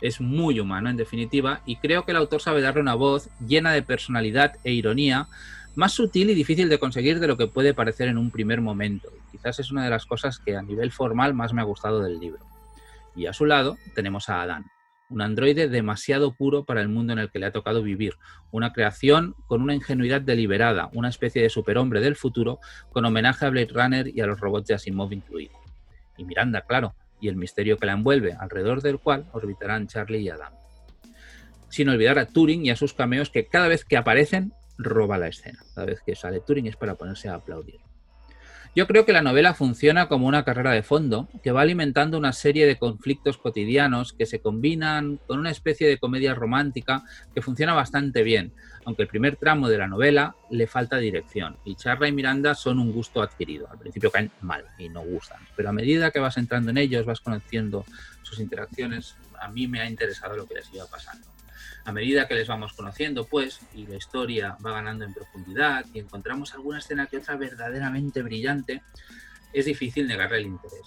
es 0.00 0.20
muy 0.20 0.60
humano 0.60 0.90
en 0.90 0.96
definitiva 0.96 1.60
y 1.66 1.76
creo 1.76 2.04
que 2.04 2.12
el 2.12 2.16
autor 2.16 2.40
sabe 2.40 2.62
darle 2.62 2.80
una 2.80 2.94
voz 2.94 3.28
llena 3.46 3.72
de 3.72 3.82
personalidad 3.82 4.56
e 4.64 4.72
ironía 4.72 5.28
más 5.74 5.92
sutil 5.92 6.30
y 6.30 6.34
difícil 6.34 6.68
de 6.68 6.78
conseguir 6.78 7.20
de 7.20 7.28
lo 7.28 7.36
que 7.36 7.46
puede 7.46 7.74
parecer 7.74 8.08
en 8.08 8.18
un 8.18 8.30
primer 8.30 8.60
momento. 8.60 9.10
Quizás 9.30 9.60
es 9.60 9.70
una 9.70 9.84
de 9.84 9.90
las 9.90 10.06
cosas 10.06 10.38
que 10.38 10.56
a 10.56 10.62
nivel 10.62 10.90
formal 10.90 11.34
más 11.34 11.52
me 11.52 11.60
ha 11.60 11.64
gustado 11.64 12.02
del 12.02 12.18
libro. 12.18 12.44
Y 13.14 13.26
a 13.26 13.32
su 13.32 13.46
lado 13.46 13.78
tenemos 13.94 14.28
a 14.28 14.42
Adán, 14.42 14.66
un 15.10 15.22
androide 15.22 15.68
demasiado 15.68 16.32
puro 16.32 16.64
para 16.64 16.80
el 16.80 16.88
mundo 16.88 17.12
en 17.12 17.20
el 17.20 17.30
que 17.30 17.38
le 17.38 17.46
ha 17.46 17.52
tocado 17.52 17.82
vivir, 17.82 18.14
una 18.50 18.72
creación 18.72 19.34
con 19.46 19.62
una 19.62 19.74
ingenuidad 19.74 20.20
deliberada, 20.20 20.90
una 20.92 21.08
especie 21.08 21.42
de 21.42 21.50
superhombre 21.50 22.00
del 22.00 22.16
futuro 22.16 22.58
con 22.90 23.04
homenaje 23.04 23.46
a 23.46 23.50
Blade 23.50 23.72
Runner 23.72 24.08
y 24.08 24.20
a 24.20 24.26
los 24.26 24.40
robots 24.40 24.66
de 24.66 24.74
Asimov 24.74 25.12
incluido. 25.12 25.54
Y 26.16 26.24
Miranda, 26.24 26.62
claro, 26.62 26.94
y 27.20 27.28
el 27.28 27.36
misterio 27.36 27.76
que 27.76 27.86
la 27.86 27.92
envuelve, 27.92 28.36
alrededor 28.38 28.82
del 28.82 28.98
cual 28.98 29.26
orbitarán 29.32 29.86
Charlie 29.86 30.20
y 30.20 30.28
Adam. 30.28 30.52
Sin 31.68 31.88
olvidar 31.88 32.18
a 32.18 32.26
Turing 32.26 32.66
y 32.66 32.70
a 32.70 32.76
sus 32.76 32.94
cameos 32.94 33.30
que 33.30 33.46
cada 33.46 33.68
vez 33.68 33.84
que 33.84 33.96
aparecen 33.96 34.52
roba 34.78 35.18
la 35.18 35.28
escena. 35.28 35.58
Cada 35.74 35.86
vez 35.86 36.00
que 36.04 36.14
sale 36.14 36.40
Turing 36.40 36.66
es 36.66 36.76
para 36.76 36.94
ponerse 36.94 37.28
a 37.28 37.34
aplaudir. 37.34 37.80
Yo 38.74 38.86
creo 38.86 39.04
que 39.04 39.12
la 39.12 39.22
novela 39.22 39.54
funciona 39.54 40.08
como 40.08 40.26
una 40.26 40.44
carrera 40.44 40.70
de 40.72 40.82
fondo 40.82 41.28
que 41.42 41.52
va 41.52 41.62
alimentando 41.62 42.18
una 42.18 42.32
serie 42.32 42.66
de 42.66 42.78
conflictos 42.78 43.38
cotidianos 43.38 44.12
que 44.12 44.26
se 44.26 44.40
combinan 44.40 45.18
con 45.26 45.38
una 45.38 45.50
especie 45.50 45.88
de 45.88 45.98
comedia 45.98 46.34
romántica 46.34 47.02
que 47.34 47.42
funciona 47.42 47.74
bastante 47.74 48.22
bien, 48.22 48.52
aunque 48.84 49.02
el 49.02 49.08
primer 49.08 49.36
tramo 49.36 49.68
de 49.68 49.78
la 49.78 49.88
novela 49.88 50.36
le 50.50 50.66
falta 50.66 50.98
dirección 50.98 51.56
y 51.64 51.76
Charla 51.76 52.08
y 52.08 52.12
Miranda 52.12 52.54
son 52.54 52.78
un 52.78 52.92
gusto 52.92 53.22
adquirido. 53.22 53.68
Al 53.70 53.78
principio 53.78 54.10
caen 54.10 54.30
mal 54.42 54.64
y 54.78 54.88
no 54.88 55.00
gustan, 55.02 55.40
pero 55.56 55.70
a 55.70 55.72
medida 55.72 56.10
que 56.10 56.20
vas 56.20 56.36
entrando 56.36 56.70
en 56.70 56.78
ellos, 56.78 57.06
vas 57.06 57.20
conociendo 57.20 57.84
sus 58.22 58.38
interacciones, 58.38 59.16
a 59.40 59.48
mí 59.48 59.66
me 59.66 59.80
ha 59.80 59.88
interesado 59.88 60.36
lo 60.36 60.46
que 60.46 60.54
les 60.54 60.72
iba 60.72 60.86
pasando. 60.86 61.26
A 61.88 61.92
medida 61.92 62.28
que 62.28 62.34
les 62.34 62.46
vamos 62.46 62.74
conociendo, 62.74 63.24
pues, 63.24 63.60
y 63.74 63.86
la 63.86 63.96
historia 63.96 64.58
va 64.64 64.72
ganando 64.72 65.06
en 65.06 65.14
profundidad 65.14 65.86
y 65.94 66.00
encontramos 66.00 66.52
alguna 66.52 66.80
escena 66.80 67.06
que 67.06 67.16
otra 67.16 67.36
verdaderamente 67.36 68.20
brillante, 68.20 68.82
es 69.54 69.64
difícil 69.64 70.06
negarle 70.06 70.36
el 70.36 70.48
interés. 70.48 70.82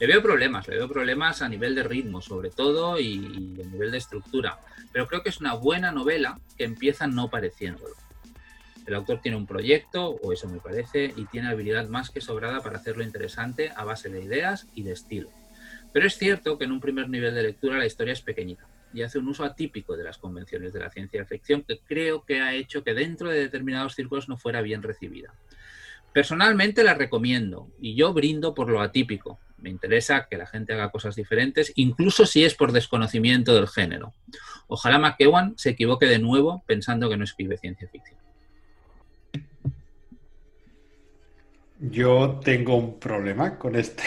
Le 0.00 0.08
veo 0.08 0.20
problemas, 0.20 0.66
le 0.66 0.74
veo 0.74 0.88
problemas 0.88 1.40
a 1.40 1.48
nivel 1.48 1.76
de 1.76 1.84
ritmo, 1.84 2.20
sobre 2.20 2.50
todo, 2.50 2.98
y, 2.98 3.54
a 3.64 3.68
nivel 3.68 3.92
de 3.92 3.98
estructura, 3.98 4.58
pero 4.90 5.06
creo 5.06 5.22
que 5.22 5.28
es 5.28 5.38
una 5.38 5.54
buena 5.54 5.92
novela 5.92 6.40
que 6.58 6.64
empieza 6.64 7.06
no 7.06 7.30
pareciéndolo. 7.30 7.94
El 8.86 8.96
autor 8.96 9.20
tiene 9.20 9.36
un 9.36 9.46
proyecto, 9.46 10.16
o 10.20 10.32
eso 10.32 10.48
me 10.48 10.58
parece, 10.58 11.14
y 11.16 11.26
tiene 11.26 11.46
habilidad 11.46 11.86
más 11.86 12.10
que 12.10 12.20
sobrada 12.20 12.60
para 12.60 12.78
hacerlo 12.78 13.04
interesante 13.04 13.70
a 13.76 13.84
base 13.84 14.08
de 14.08 14.24
ideas 14.24 14.66
y 14.74 14.82
de 14.82 14.94
estilo. 14.94 15.30
Pero 15.92 16.08
es 16.08 16.18
cierto 16.18 16.58
que 16.58 16.64
en 16.64 16.72
un 16.72 16.80
primer 16.80 17.08
nivel 17.08 17.36
de 17.36 17.44
lectura 17.44 17.78
la 17.78 17.86
historia 17.86 18.14
es 18.14 18.20
pequeñita 18.20 18.66
y 18.94 19.02
hace 19.02 19.18
un 19.18 19.28
uso 19.28 19.44
atípico 19.44 19.96
de 19.96 20.04
las 20.04 20.18
convenciones 20.18 20.72
de 20.72 20.78
la 20.78 20.88
ciencia 20.88 21.26
ficción 21.26 21.62
que 21.62 21.80
creo 21.80 22.24
que 22.24 22.40
ha 22.40 22.54
hecho 22.54 22.84
que 22.84 22.94
dentro 22.94 23.28
de 23.28 23.40
determinados 23.40 23.96
círculos 23.96 24.28
no 24.28 24.38
fuera 24.38 24.62
bien 24.62 24.82
recibida. 24.82 25.34
Personalmente 26.12 26.84
la 26.84 26.94
recomiendo 26.94 27.68
y 27.80 27.96
yo 27.96 28.14
brindo 28.14 28.54
por 28.54 28.70
lo 28.70 28.80
atípico. 28.80 29.40
Me 29.58 29.68
interesa 29.68 30.28
que 30.30 30.38
la 30.38 30.46
gente 30.46 30.74
haga 30.74 30.92
cosas 30.92 31.16
diferentes, 31.16 31.72
incluso 31.74 32.24
si 32.24 32.44
es 32.44 32.54
por 32.54 32.70
desconocimiento 32.70 33.54
del 33.54 33.66
género. 33.66 34.12
Ojalá 34.68 35.00
McEwan 35.00 35.54
se 35.56 35.70
equivoque 35.70 36.06
de 36.06 36.20
nuevo 36.20 36.62
pensando 36.66 37.08
que 37.10 37.16
no 37.16 37.24
escribe 37.24 37.56
ciencia 37.56 37.88
ficción. 37.88 38.20
Yo 41.80 42.40
tengo 42.44 42.76
un 42.76 43.00
problema 43.00 43.58
con 43.58 43.74
este, 43.74 44.04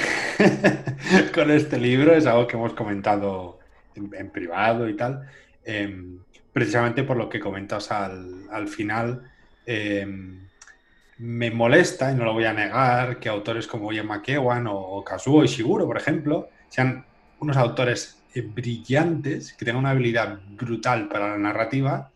con 1.34 1.52
este 1.52 1.78
libro, 1.78 2.16
es 2.16 2.26
algo 2.26 2.48
que 2.48 2.56
hemos 2.56 2.74
comentado 2.74 3.57
en, 3.98 4.30
privado 4.30 4.88
y 4.88 4.96
tal, 4.96 5.28
em, 5.64 6.20
precisamente 6.54 7.04
por 7.04 7.18
lo 7.18 7.28
que 7.30 7.40
comentas 7.40 7.92
al, 7.92 8.48
al 8.52 8.68
final. 8.68 9.32
Em, 9.66 10.48
me 11.20 11.50
molesta, 11.52 12.12
y 12.12 12.16
no 12.16 12.26
lo 12.26 12.34
voy 12.34 12.46
a 12.46 12.54
negar, 12.54 13.20
que 13.20 13.28
autores 13.28 13.68
como 13.68 13.92
Ian 13.92 14.08
McEwan 14.08 14.68
o 14.70 15.04
Kazuo 15.04 15.44
Ishiguro, 15.44 15.88
por 15.88 15.98
ejemplo, 15.98 16.50
sean 16.70 17.06
unos 17.40 17.58
autores 17.58 18.24
eh, 18.34 18.42
brillantes, 18.42 19.54
que 19.54 19.66
tengan 19.66 19.80
una 19.80 19.92
habilidad 19.92 20.40
brutal 20.50 21.08
para 21.08 21.30
la 21.30 21.38
narrativa 21.38 22.12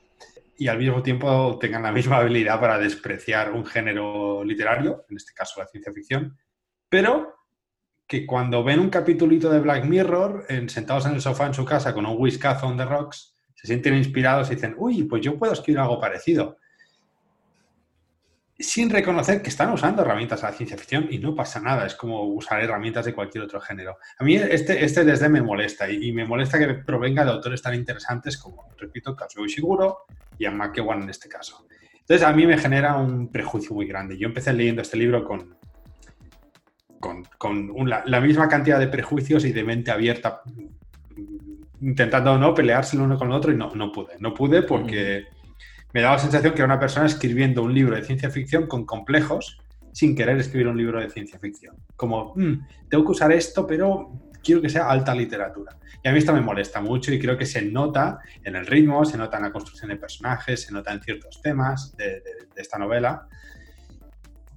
y 0.58 0.68
al 0.68 0.78
mismo 0.78 1.02
tiempo 1.02 1.58
tengan 1.60 1.84
la 1.84 1.92
misma 1.92 2.18
habilidad 2.18 2.60
para 2.60 2.78
despreciar 2.78 3.52
un 3.52 3.66
género 3.66 4.44
literario, 4.44 5.06
en 5.10 5.18
este 5.18 5.34
caso 5.34 5.60
la 5.60 5.68
ciencia 5.68 5.92
ficción, 5.92 6.38
pero 6.90 7.34
que 8.12 8.26
cuando 8.26 8.62
ven 8.62 8.82
un 8.82 8.90
capitulito 8.90 9.50
de 9.50 9.62
Black 9.62 9.86
Mirror, 9.86 10.46
en, 10.50 10.68
sentados 10.68 11.06
en 11.06 11.14
el 11.14 11.22
sofá 11.22 11.46
en 11.46 11.54
su 11.54 11.64
casa 11.64 11.94
con 11.94 12.06
un 12.06 12.18
whiskazo 12.20 12.68
on 12.68 12.76
the 12.76 12.84
rocks, 12.84 13.34
se 13.56 13.68
sienten 13.68 13.96
inspirados 13.96 14.52
y 14.52 14.56
dicen, 14.56 14.76
uy, 14.78 15.04
pues 15.04 15.22
yo 15.22 15.40
puedo 15.40 15.54
escribir 15.54 15.80
algo 15.80 15.98
parecido. 15.98 16.58
Sin 18.60 18.90
reconocer 18.90 19.42
que 19.42 19.48
están 19.48 19.72
usando 19.72 20.02
herramientas 20.02 20.42
de 20.42 20.48
la 20.48 20.54
ciencia 20.54 20.78
ficción 20.78 21.08
y 21.10 21.20
no 21.20 21.34
pasa 21.34 21.62
nada, 21.62 21.86
es 21.86 21.96
como 21.96 22.26
usar 22.26 22.62
herramientas 22.62 23.06
de 23.06 23.14
cualquier 23.14 23.46
otro 23.46 23.62
género. 23.62 23.98
A 24.20 24.26
mí 24.26 24.36
este, 24.36 24.84
este 24.84 25.06
desde 25.06 25.30
me 25.30 25.42
molesta 25.42 25.90
y, 25.90 26.12
me 26.12 26.26
molesta 26.26 26.60
que 26.60 26.68
provenga 26.74 27.24
de 27.24 27.32
autores 27.32 27.62
tan 27.62 27.76
interesantes 27.76 28.38
como, 28.38 28.68
repito, 28.78 29.16
Kazuo 29.16 29.46
Ishiguro 29.46 30.00
y 30.38 30.44
a 30.44 30.52
McEwan 30.52 31.04
en 31.04 31.12
este 31.12 31.30
caso. 31.30 31.66
Entonces 32.02 32.28
a 32.28 32.34
mí 32.34 32.46
me 32.46 32.58
genera 32.58 32.98
un 32.98 33.32
prejuicio 33.32 33.74
muy 33.74 33.88
grande. 33.88 34.18
Yo 34.18 34.28
empecé 34.28 34.52
leyendo 34.52 34.82
este 34.82 34.98
libro 34.98 35.24
con, 35.24 35.61
con, 37.02 37.74
la 37.86 38.22
misma 38.22 38.48
cantidad 38.48 38.80
de 38.80 38.88
prejuicios 38.88 39.44
y 39.44 39.52
de 39.52 39.64
mente 39.64 39.92
abierta, 39.92 40.42
intentando 41.82 42.38
no 42.38 42.54
pelearse 42.54 42.96
el 42.96 43.02
uno 43.02 43.18
con 43.18 43.30
el 43.30 43.34
otro 43.34 43.52
y 43.52 43.58
no, 43.58 43.72
no 43.76 43.92
pude. 43.92 44.14
No 44.20 44.34
pude 44.34 44.62
porque 44.62 45.26
me 45.94 46.02
daba 46.02 46.16
la 46.16 46.22
sensación 46.22 46.54
que 46.54 46.60
era 46.60 46.66
una 46.66 46.80
persona 46.80 47.08
escribiendo 47.08 47.64
un 47.64 47.74
libro 47.74 47.96
de 47.96 48.04
ciencia 48.04 48.30
ficción 48.30 48.68
con 48.68 48.86
complejos 48.86 49.60
sin 49.92 50.16
querer 50.16 50.38
escribir 50.38 50.68
un 50.68 50.78
libro 50.78 51.02
de 51.02 51.10
ciencia 51.10 51.38
ficción. 51.38 51.76
Como, 51.98 52.34
mm, 52.36 52.88
tengo 52.90 53.04
que 53.04 53.12
usar 53.12 53.32
esto, 53.32 53.68
pero 53.68 54.12
quiero 54.42 54.62
que 54.62 54.70
sea 54.70 54.90
alta 54.90 55.14
literatura. 55.14 55.76
Y 56.04 56.08
a 56.08 56.12
mí 56.12 56.20
esto 56.20 56.34
me 56.34 56.42
molesta 56.42 56.82
mucho 56.82 57.14
y 57.14 57.20
creo 57.20 57.38
que 57.38 57.46
se 57.46 57.62
nota 57.64 58.20
en 58.44 58.56
el 58.56 58.66
ritmo, 58.66 59.04
se 59.04 59.18
nota 59.18 59.38
en 59.38 59.44
la 59.44 59.52
construcción 59.52 59.90
de 59.90 59.98
personajes, 59.98 60.62
se 60.62 60.72
nota 60.72 60.94
en 60.94 61.02
ciertos 61.02 61.42
temas 61.42 61.96
de 61.98 62.24
esta 62.56 62.78
novela 62.78 63.28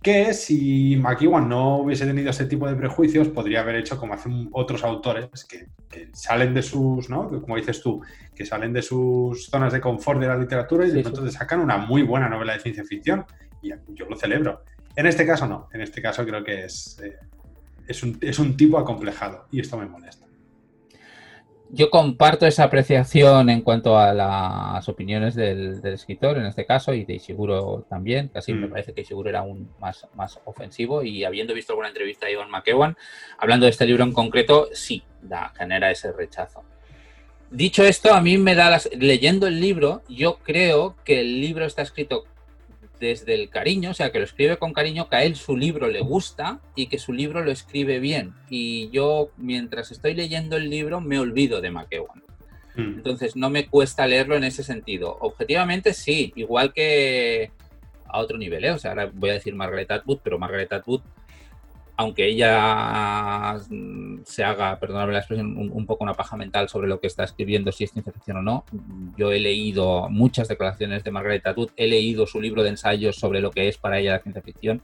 que 0.05 0.35
si 0.35 0.97
McEwan 0.97 1.49
no 1.49 1.79
hubiese 1.79 2.05
tenido 2.05 2.29
ese 2.29 2.45
tipo 2.45 2.69
de 2.69 2.77
prejuicios, 2.77 3.29
podría 3.29 3.61
haber 3.61 3.77
hecho 3.77 3.99
como 3.99 4.13
hacen 4.13 4.51
otros 4.53 4.85
autores 4.85 5.47
que, 5.47 5.69
salen 6.13 6.53
de 6.53 6.63
sus, 6.63 7.09
¿no? 7.09 7.41
Como 7.41 7.57
dices 7.57 7.81
tú, 7.81 8.03
que 8.35 8.45
salen 8.45 8.73
de 8.73 8.83
sus 8.83 9.47
zonas 9.47 9.73
de 9.73 9.81
confort 9.81 10.21
de 10.21 10.27
la 10.27 10.37
literatura 10.37 10.87
y 10.87 10.91
de 10.91 11.03
pronto 11.03 11.25
te 11.25 11.31
sacan 11.31 11.61
una 11.61 11.79
muy 11.79 12.03
buena 12.03 12.29
novela 12.29 12.53
de 12.53 12.61
ciencia 12.61 12.85
ficción. 12.85 13.25
Y 13.63 13.71
yo 13.95 14.07
lo 14.07 14.17
celebro. 14.17 14.63
En 14.95 15.07
este 15.07 15.25
caso 15.25 15.47
no, 15.47 15.69
en 15.73 15.81
este 15.81 16.03
caso 16.03 16.27
creo 16.27 16.45
que 16.45 16.65
es, 16.65 17.01
eh, 17.03 17.17
es, 17.89 18.03
un, 18.03 18.19
es 18.21 18.39
un 18.39 18.57
tipo 18.57 18.77
acomplejado 18.79 19.47
y 19.51 19.61
esto 19.61 19.79
me 19.79 19.87
molesta 19.87 20.27
yo 21.71 21.91
comparto 21.91 22.47
esa 22.47 22.65
apreciación 22.65 23.51
en 23.51 23.63
cuanto 23.63 23.99
a 23.99 24.13
las 24.13 24.89
opiniones 24.89 25.35
del, 25.35 25.81
escritor, 25.85 26.39
en 26.39 26.47
este 26.47 26.67
caso, 26.67 26.95
y 26.95 27.05
de 27.05 27.15
Ishiguro 27.15 27.85
también. 27.89 28.29
Casi 28.29 28.53
me 28.53 28.67
mm. 28.67 28.71
parece 28.71 28.93
que 28.93 29.01
Ishiguro 29.01 29.31
era 29.31 29.41
aún 29.41 29.71
más, 29.81 30.07
más 30.15 30.39
ofensivo. 30.45 31.03
Y 31.03 31.25
habiendo 31.25 31.55
visto 31.55 31.73
alguna 31.73 31.89
entrevista 31.89 32.27
de 32.27 32.33
Ivan 32.33 32.51
McEwan, 32.51 32.97
hablando 33.39 33.67
de 33.67 33.71
este 33.71 33.87
libro 33.87 34.05
en 34.05 34.13
concreto, 34.13 34.69
sí, 34.73 35.03
da, 35.23 35.53
genera 35.57 35.91
ese 35.91 36.13
rechazo. 36.13 36.63
Dicho 37.51 37.85
esto, 37.85 38.13
a 38.13 38.21
mí 38.21 38.37
me 38.39 38.55
da 38.55 38.71
las. 38.71 38.89
Leyendo 38.97 39.47
el 39.47 39.61
libro, 39.61 40.03
yo 40.09 40.39
creo 40.43 40.97
que 41.05 41.21
el 41.21 41.41
libro 41.41 41.65
está 41.65 41.83
escrito 41.83 42.25
desde 43.05 43.35
el 43.35 43.51
cariño, 43.51 43.91
o 43.91 43.95
sea, 43.95 44.11
que 44.11 44.19
lo 44.19 44.25
escribe 44.25 44.57
con 44.57 44.73
cariño, 44.73 45.09
que 45.09 45.17
a 45.17 45.25
él 45.25 45.37
su 45.37 45.57
libro 45.57 45.89
le 45.89 46.01
gusta 46.01 46.61
y 46.75 46.87
que 46.87 46.99
su 46.99 47.13
libro 47.13 47.45
lo 47.45 47.51
escribe 47.51 48.01
bien. 48.01 48.33
Y 48.49 48.89
yo, 48.91 49.31
mientras 49.37 49.93
estoy 49.93 50.15
leyendo 50.15 50.57
el 50.57 50.71
libro, 50.71 51.01
me 51.01 51.19
olvido 51.19 51.61
de 51.61 51.71
McEwan. 51.71 52.23
Hmm. 52.75 52.95
Entonces, 52.97 53.37
no 53.37 53.51
me 53.51 53.67
cuesta 53.67 54.07
leerlo 54.07 54.37
en 54.37 54.45
ese 54.45 54.65
sentido. 54.65 55.17
Objetivamente, 55.21 55.93
sí, 55.93 56.33
igual 56.35 56.73
que 56.73 57.51
a 58.07 58.19
otro 58.21 58.39
nivel, 58.39 58.65
¿eh? 58.65 58.71
O 58.71 58.79
sea, 58.79 58.93
ahora 58.93 59.11
voy 59.13 59.31
a 59.31 59.35
decir 59.35 59.55
Margaret 59.55 59.91
Atwood, 59.91 60.21
pero 60.23 60.39
Margaret 60.39 60.73
Atwood 60.73 61.03
aunque 61.97 62.27
ella 62.27 63.57
mm, 63.69 64.23
se 64.25 64.43
haga, 64.43 64.79
perdóname 64.81 65.13
la 65.13 65.21
expresión, 65.21 65.57
un, 65.57 65.87
poco 65.87 66.05
una 66.05 66.15
paja 66.15 66.37
mental 66.37 66.69
sobre 66.69 66.89
lo 66.89 67.01
que 67.01 67.07
está 67.07 67.25
escribiendo, 67.25 67.71
si 67.73 67.85
es 67.85 67.93
ciencia 67.93 68.13
ficción 68.13 68.39
o 68.39 68.43
no, 68.43 68.65
yo 69.17 69.31
he 69.33 69.39
leído 69.39 70.09
muchas 70.11 70.49
declaraciones 70.49 71.05
de 71.05 71.11
Margaret 71.11 71.47
Atwood, 71.47 71.71
he 71.77 71.87
leído 71.87 72.27
su 72.27 72.41
libro 72.41 72.63
de 72.63 72.71
ensayos 72.71 73.17
sobre 73.17 73.41
lo 73.41 73.51
que 73.51 73.69
es 73.69 73.79
para 73.79 73.99
ella 73.99 74.13
la 74.13 74.21
ciencia 74.21 74.43
ficción 74.43 74.83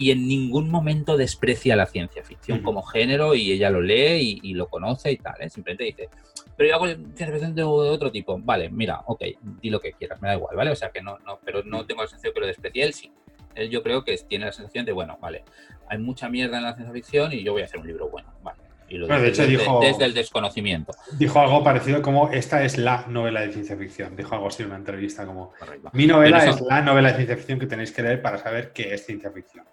y 0.00 0.10
en 0.12 0.28
ningún 0.28 0.70
momento 0.70 1.16
desprecia 1.16 1.74
la 1.74 1.86
ciencia 1.86 2.22
ficción 2.22 2.62
como 2.62 2.82
género 2.82 3.34
y 3.34 3.52
ella 3.52 3.70
lo 3.70 3.80
lee 3.80 4.40
y, 4.42 4.54
lo 4.54 4.68
conoce 4.68 5.12
y 5.12 5.16
tal, 5.16 5.34
¿eh? 5.40 5.50
simplemente 5.50 5.84
dice, 5.84 6.08
pero 6.56 6.68
yo 6.68 6.74
hago 6.76 6.86
ciencia 6.86 7.30
ficción 7.30 7.54
de, 7.54 7.62
otro 7.62 8.10
tipo, 8.10 8.38
vale, 8.38 8.68
mira, 8.68 9.02
ok, 9.06 9.22
di 9.60 9.70
lo 9.70 9.80
que 9.80 9.92
quieras, 9.92 10.20
me 10.20 10.28
da 10.28 10.34
igual, 10.34 10.56
¿vale? 10.56 10.70
O 10.70 10.76
sea 10.76 10.90
que 10.90 11.02
no, 11.02 11.18
no 11.20 11.38
pero 11.44 11.62
no 11.64 11.86
tengo 11.86 12.02
la 12.02 12.08
sensación 12.08 12.32
que 12.32 12.40
lo 12.40 12.46
desprecie 12.46 12.82
él, 12.82 12.94
sí 12.94 13.12
él 13.54 13.70
yo 13.70 13.82
creo 13.82 14.04
que 14.04 14.16
tiene 14.28 14.46
la 14.46 14.52
sensación 14.52 14.84
de, 14.84 14.92
bueno, 14.92 15.18
vale, 15.20 15.44
hay 15.88 15.98
mucha 15.98 16.28
mierda 16.28 16.58
en 16.58 16.64
la 16.64 16.74
ciencia 16.74 16.92
ficción 16.92 17.32
y 17.32 17.42
yo 17.42 17.52
voy 17.52 17.62
a 17.62 17.64
hacer 17.64 17.80
un 17.80 17.86
libro 17.86 18.08
bueno, 18.08 18.32
vale. 18.42 18.60
Y 18.90 18.96
lo 18.96 19.06
de 19.06 19.28
hecho, 19.28 19.42
desde, 19.42 19.58
dijo, 19.58 19.80
desde 19.80 20.04
el 20.06 20.14
desconocimiento. 20.14 20.94
Dijo 21.18 21.38
algo 21.40 21.62
parecido 21.62 22.00
como 22.00 22.30
esta 22.30 22.64
es 22.64 22.78
la 22.78 23.04
novela 23.06 23.42
de 23.42 23.52
ciencia 23.52 23.76
ficción. 23.76 24.16
Dijo 24.16 24.34
algo 24.34 24.48
así 24.48 24.62
en 24.62 24.70
una 24.70 24.78
entrevista 24.78 25.26
como 25.26 25.52
mi 25.92 26.06
novela 26.06 26.46
es 26.46 26.60
la 26.62 26.80
novela 26.80 27.08
de 27.08 27.16
ciencia 27.16 27.36
ficción 27.36 27.58
que 27.58 27.66
tenéis 27.66 27.92
que 27.92 28.02
leer 28.02 28.22
para 28.22 28.38
saber 28.38 28.72
qué 28.72 28.94
es 28.94 29.04
ciencia 29.04 29.30
ficción. 29.30 29.66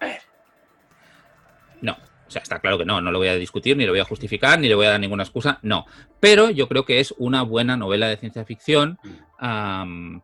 A 0.00 0.06
ver. 0.06 0.22
No, 1.82 1.92
o 1.92 2.30
sea, 2.30 2.40
está 2.40 2.60
claro 2.60 2.78
que 2.78 2.86
no, 2.86 3.02
no 3.02 3.12
lo 3.12 3.18
voy 3.18 3.28
a 3.28 3.36
discutir, 3.36 3.76
ni 3.76 3.84
lo 3.84 3.92
voy 3.92 4.00
a 4.00 4.04
justificar, 4.04 4.58
ni 4.58 4.68
le 4.68 4.74
voy 4.74 4.86
a 4.86 4.90
dar 4.90 5.00
ninguna 5.00 5.24
excusa, 5.24 5.58
no. 5.60 5.84
Pero 6.18 6.48
yo 6.48 6.66
creo 6.66 6.86
que 6.86 7.00
es 7.00 7.12
una 7.18 7.42
buena 7.42 7.76
novela 7.76 8.08
de 8.08 8.16
ciencia 8.16 8.46
ficción 8.46 8.98
mm 9.38 10.18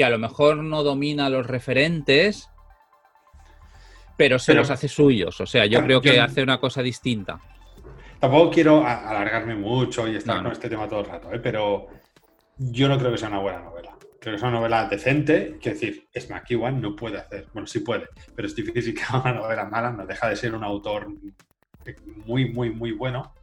que 0.00 0.04
a 0.06 0.08
lo 0.08 0.18
mejor 0.18 0.56
no 0.56 0.82
domina 0.82 1.28
los 1.28 1.46
referentes, 1.46 2.48
pero 4.16 4.38
se 4.38 4.54
los 4.54 4.70
hace 4.70 4.88
suyos. 4.88 5.38
O 5.42 5.44
sea, 5.44 5.66
yo 5.66 5.82
creo 5.82 6.00
que 6.00 6.18
hace 6.18 6.42
una 6.42 6.58
cosa 6.58 6.80
distinta. 6.82 7.38
Tampoco 8.18 8.50
quiero 8.50 8.82
alargarme 8.82 9.54
mucho 9.56 10.08
y 10.08 10.16
estar 10.16 10.42
con 10.42 10.52
este 10.52 10.70
tema 10.70 10.88
todo 10.88 11.00
el 11.00 11.06
rato, 11.06 11.30
¿eh? 11.34 11.38
pero 11.38 11.88
yo 12.56 12.88
no 12.88 12.98
creo 12.98 13.12
que 13.12 13.18
sea 13.18 13.28
una 13.28 13.40
buena 13.40 13.60
novela. 13.60 13.90
Creo 14.18 14.32
que 14.32 14.36
es 14.36 14.42
una 14.42 14.52
novela 14.52 14.88
decente, 14.88 15.58
quiero 15.60 15.78
decir, 15.78 16.08
es 16.14 16.30
McEwan, 16.30 16.80
no 16.80 16.96
puede 16.96 17.18
hacer, 17.18 17.48
bueno, 17.52 17.66
sí 17.66 17.80
puede, 17.80 18.08
pero 18.34 18.48
es 18.48 18.56
difícil 18.56 18.94
que 18.94 19.02
haga 19.02 19.20
una 19.20 19.32
novela 19.34 19.66
mala, 19.66 19.90
no 19.90 20.06
deja 20.06 20.30
de 20.30 20.36
ser 20.36 20.54
un 20.54 20.64
autor 20.64 21.08
muy, 22.24 22.50
muy, 22.50 22.70
muy 22.70 22.92
bueno. 22.92 23.34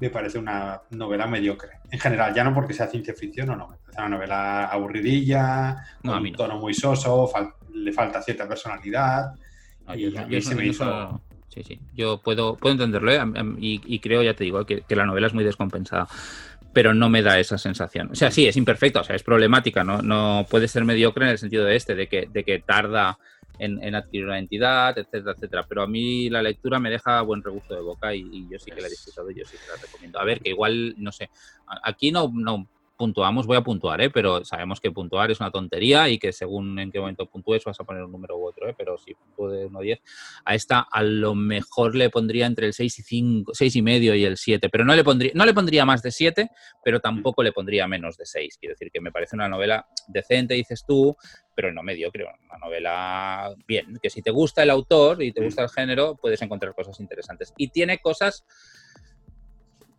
Me 0.00 0.10
parece 0.10 0.38
una 0.38 0.80
novela 0.90 1.26
mediocre. 1.26 1.78
En 1.90 1.98
general, 1.98 2.34
ya 2.34 2.44
no 2.44 2.52
porque 2.52 2.74
sea 2.74 2.88
ciencia 2.88 3.14
ficción 3.14 3.50
o 3.50 3.56
no, 3.56 3.74
es 3.88 3.96
una 3.96 4.08
novela 4.08 4.66
aburridilla, 4.66 5.76
con 6.02 6.18
un 6.18 6.32
tono 6.32 6.58
muy 6.58 6.74
soso, 6.74 7.30
le 7.72 7.92
falta 7.92 8.22
cierta 8.22 8.48
personalidad. 8.48 9.34
y 9.94 10.16
a 10.16 10.26
mí 10.26 10.40
se 10.40 10.54
me 10.54 10.66
hizo... 10.66 11.20
Sí, 11.48 11.62
sí, 11.62 11.80
yo 11.94 12.18
puedo, 12.18 12.56
puedo 12.56 12.72
entenderlo 12.72 13.12
¿eh? 13.12 13.20
y, 13.60 13.98
creo, 14.00 14.24
ya 14.24 14.34
te 14.34 14.42
digo, 14.42 14.66
que, 14.66 14.82
la 14.88 15.06
novela 15.06 15.28
es 15.28 15.34
muy 15.34 15.44
descompensada 15.44 16.08
pero 16.72 16.92
no 16.92 17.08
me 17.08 17.22
da 17.22 17.38
esa 17.38 17.56
sensación. 17.56 18.10
O 18.10 18.16
sea, 18.16 18.32
sí, 18.32 18.48
es 18.48 18.56
imperfecta, 18.56 19.02
o 19.02 19.04
sea, 19.04 19.14
es 19.14 19.22
problemática, 19.22 19.84
no, 19.84 20.02
no 20.02 20.44
puede 20.50 20.66
ser 20.66 20.84
mediocre 20.84 21.24
en 21.24 21.30
el 21.30 21.38
sentido 21.38 21.64
de 21.64 21.76
este, 21.76 21.94
de 21.94 22.08
que, 22.08 22.28
de 22.32 22.42
que 22.42 22.58
tarda 22.58 23.16
en, 23.58 23.94
adquirir 23.94 24.26
una 24.26 24.38
entidad, 24.38 24.98
etcétera, 24.98 25.32
etcétera. 25.32 25.66
Pero 25.68 25.82
a 25.82 25.86
mí 25.86 26.28
la 26.30 26.42
lectura 26.42 26.78
me 26.78 26.90
deja 26.90 27.20
buen 27.22 27.42
regusto 27.42 27.74
de 27.74 27.80
boca 27.80 28.14
y, 28.14 28.48
yo 28.48 28.58
sí 28.58 28.70
que 28.70 28.80
la 28.80 28.86
he 28.86 28.90
disfrutado 28.90 29.30
y 29.30 29.36
yo 29.36 29.44
sí 29.44 29.56
que 29.56 29.70
la 29.70 29.80
recomiendo. 29.80 30.18
A 30.18 30.24
ver, 30.24 30.40
que 30.40 30.50
igual, 30.50 30.94
no 30.98 31.12
sé, 31.12 31.30
aquí 31.82 32.10
no, 32.10 32.30
no 32.32 32.66
puntuamos, 32.96 33.46
voy 33.46 33.56
a 33.56 33.62
puntuar, 33.62 34.00
¿eh? 34.00 34.10
pero 34.10 34.44
sabemos 34.44 34.80
que 34.80 34.90
puntuar 34.90 35.30
es 35.30 35.40
una 35.40 35.50
tontería 35.50 36.08
y 36.08 36.18
que 36.18 36.32
según 36.32 36.78
en 36.78 36.92
qué 36.92 37.00
momento 37.00 37.26
puntúes 37.26 37.64
vas 37.64 37.78
a 37.80 37.84
poner 37.84 38.02
un 38.02 38.12
número 38.12 38.36
u 38.38 38.46
otro, 38.46 38.68
¿eh? 38.68 38.74
pero 38.76 38.96
si 38.98 39.14
puntúo 39.14 39.50
de 39.50 39.66
1 39.66 39.78
a 39.78 39.82
10, 39.82 40.00
a 40.44 40.54
esta 40.54 40.80
a 40.80 41.02
lo 41.02 41.34
mejor 41.34 41.94
le 41.94 42.10
pondría 42.10 42.46
entre 42.46 42.66
el 42.66 42.72
6 42.72 42.98
y 42.98 43.02
5, 43.02 43.52
6 43.54 43.76
y 43.76 43.82
medio 43.82 44.14
y 44.14 44.24
el 44.24 44.36
7, 44.36 44.68
pero 44.68 44.84
no 44.84 44.94
le 44.94 45.02
pondría, 45.02 45.32
no 45.34 45.44
le 45.44 45.54
pondría 45.54 45.84
más 45.84 46.02
de 46.02 46.12
7, 46.12 46.50
pero 46.84 47.00
tampoco 47.00 47.42
le 47.42 47.52
pondría 47.52 47.88
menos 47.88 48.16
de 48.16 48.26
6. 48.26 48.58
Quiero 48.58 48.74
decir 48.74 48.90
que 48.92 49.00
me 49.00 49.10
parece 49.10 49.36
una 49.36 49.48
novela 49.48 49.86
decente, 50.08 50.54
dices 50.54 50.84
tú, 50.86 51.16
pero 51.54 51.72
no 51.72 51.82
mediocre, 51.82 52.24
una 52.24 52.58
novela 52.58 53.54
bien, 53.66 53.98
que 54.02 54.10
si 54.10 54.22
te 54.22 54.30
gusta 54.30 54.62
el 54.62 54.70
autor 54.70 55.22
y 55.22 55.32
te 55.32 55.42
gusta 55.42 55.62
el 55.62 55.68
género, 55.68 56.16
puedes 56.16 56.40
encontrar 56.42 56.74
cosas 56.74 57.00
interesantes. 57.00 57.52
Y 57.56 57.68
tiene 57.68 57.98
cosas 57.98 58.44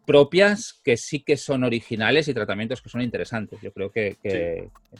propias 0.06 0.80
que 0.84 0.98
sí 0.98 1.24
que 1.24 1.38
son 1.38 1.64
originales 1.64 2.28
y 2.28 2.34
tratamientos 2.34 2.82
que 2.82 2.90
son 2.90 3.02
interesantes. 3.02 3.60
Yo 3.62 3.72
creo 3.72 3.92
que, 3.92 4.18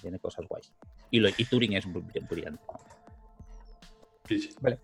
tiene 0.02 0.20
cosas 0.20 0.46
guays. 0.48 0.72
Y, 1.12 1.20
lo, 1.20 1.30
y 1.30 1.46
Turing 1.46 1.74
es 1.74 1.86
brillante. 2.30 2.62
Vale. 4.62 4.80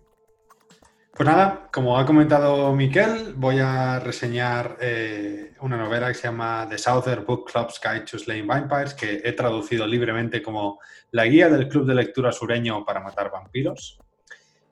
Pues 1.14 1.28
nada, 1.28 1.68
como 1.70 1.98
ha 1.98 2.06
comentado 2.06 2.74
Miquel, 2.74 3.34
voy 3.34 3.58
a 3.58 4.00
reseñar 4.00 4.78
eh, 4.80 5.52
una 5.60 5.76
novela 5.76 6.08
que 6.08 6.14
se 6.14 6.22
llama 6.22 6.66
The 6.70 6.78
Southern 6.78 7.26
Book 7.26 7.50
Club's 7.52 7.78
Guide 7.82 8.06
to 8.06 8.18
Slaying 8.18 8.46
Vampires, 8.46 8.94
que 8.94 9.20
he 9.22 9.32
traducido 9.32 9.86
libremente 9.86 10.42
como 10.42 10.80
La 11.10 11.26
guía 11.26 11.50
del 11.50 11.68
club 11.68 11.86
de 11.86 11.94
lectura 11.96 12.32
sureño 12.32 12.82
para 12.86 13.00
matar 13.00 13.30
vampiros, 13.30 13.98